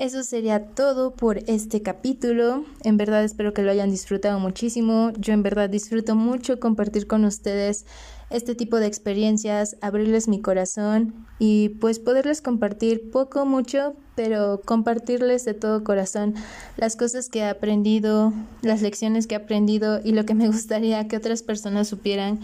eso 0.00 0.22
sería 0.24 0.64
todo 0.64 1.12
por 1.12 1.38
este 1.46 1.82
capítulo. 1.82 2.64
En 2.84 2.96
verdad 2.96 3.22
espero 3.22 3.52
que 3.52 3.60
lo 3.60 3.70
hayan 3.70 3.90
disfrutado 3.90 4.40
muchísimo. 4.40 5.12
Yo 5.18 5.34
en 5.34 5.42
verdad 5.42 5.68
disfruto 5.68 6.16
mucho 6.16 6.58
compartir 6.58 7.06
con 7.06 7.26
ustedes 7.26 7.84
este 8.30 8.54
tipo 8.54 8.78
de 8.78 8.86
experiencias, 8.86 9.76
abrirles 9.82 10.26
mi 10.26 10.40
corazón 10.40 11.26
y 11.38 11.68
pues 11.80 11.98
poderles 11.98 12.40
compartir 12.40 13.10
poco, 13.10 13.44
mucho, 13.44 13.94
pero 14.14 14.62
compartirles 14.64 15.44
de 15.44 15.52
todo 15.52 15.84
corazón 15.84 16.34
las 16.78 16.96
cosas 16.96 17.28
que 17.28 17.40
he 17.40 17.48
aprendido, 17.48 18.32
las 18.62 18.80
lecciones 18.80 19.26
que 19.26 19.34
he 19.34 19.38
aprendido 19.38 20.00
y 20.02 20.12
lo 20.12 20.24
que 20.24 20.34
me 20.34 20.46
gustaría 20.48 21.08
que 21.08 21.18
otras 21.18 21.42
personas 21.42 21.88
supieran 21.88 22.40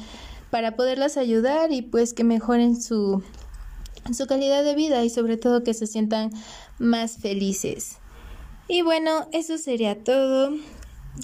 para 0.50 0.76
poderlas 0.76 1.16
ayudar 1.16 1.72
y 1.72 1.80
pues 1.80 2.12
que 2.12 2.22
mejoren 2.22 2.80
su, 2.80 3.22
su 4.14 4.26
calidad 4.26 4.64
de 4.64 4.74
vida 4.74 5.04
y 5.04 5.10
sobre 5.10 5.36
todo 5.36 5.64
que 5.64 5.74
se 5.74 5.86
sientan 5.86 6.30
más 6.78 7.18
felices. 7.18 7.98
Y 8.68 8.82
bueno, 8.82 9.28
eso 9.32 9.58
sería 9.58 10.02
todo. 10.02 10.52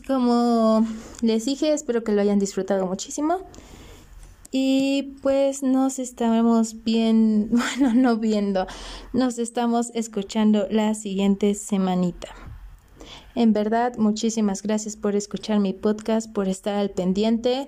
Como 0.07 0.87
les 1.21 1.45
dije, 1.45 1.73
espero 1.73 2.05
que 2.05 2.13
lo 2.13 2.21
hayan 2.21 2.39
disfrutado 2.39 2.87
muchísimo. 2.87 3.41
Y 4.51 5.15
pues 5.23 5.63
nos 5.63 5.99
estamos 5.99 6.85
bien, 6.85 7.49
bueno, 7.51 7.95
no 7.95 8.19
viendo, 8.19 8.67
nos 9.13 9.39
estamos 9.39 9.91
escuchando 9.95 10.67
la 10.71 10.95
siguiente 10.95 11.55
semanita. 11.55 12.29
En 13.35 13.55
verdad, 13.55 13.97
muchísimas 13.97 14.63
gracias 14.63 14.97
por 14.97 15.17
escuchar 15.17 15.59
mi 15.59 15.73
podcast, 15.73 16.31
por 16.31 16.49
estar 16.49 16.75
al 16.75 16.91
pendiente. 16.91 17.67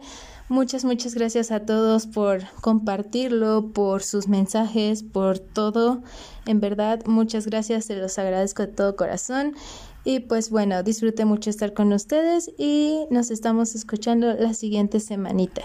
Muchas, 0.55 0.85
muchas 0.85 1.17
gracias 1.17 1.51
a 1.51 1.67
todos 1.67 2.07
por 2.07 2.45
compartirlo, 2.61 3.73
por 3.73 4.05
sus 4.05 4.29
mensajes, 4.29 5.03
por 5.03 5.41
todo. 5.41 6.05
En 6.47 6.61
verdad, 6.61 7.05
muchas 7.07 7.47
gracias, 7.47 7.87
se 7.87 7.97
los 7.97 8.21
agradezco 8.21 8.63
de 8.63 8.69
todo 8.69 8.95
corazón. 8.95 9.57
Y 10.05 10.21
pues 10.21 10.51
bueno, 10.51 10.85
disfruté 10.85 11.25
mucho 11.25 11.51
estar 11.51 11.75
con 11.75 11.93
ustedes 11.93 12.53
y 12.57 13.05
nos 13.11 13.33
estamos 13.33 13.75
escuchando 13.75 14.33
la 14.35 14.55
siguiente 14.55 15.01
semanita. 15.01 15.63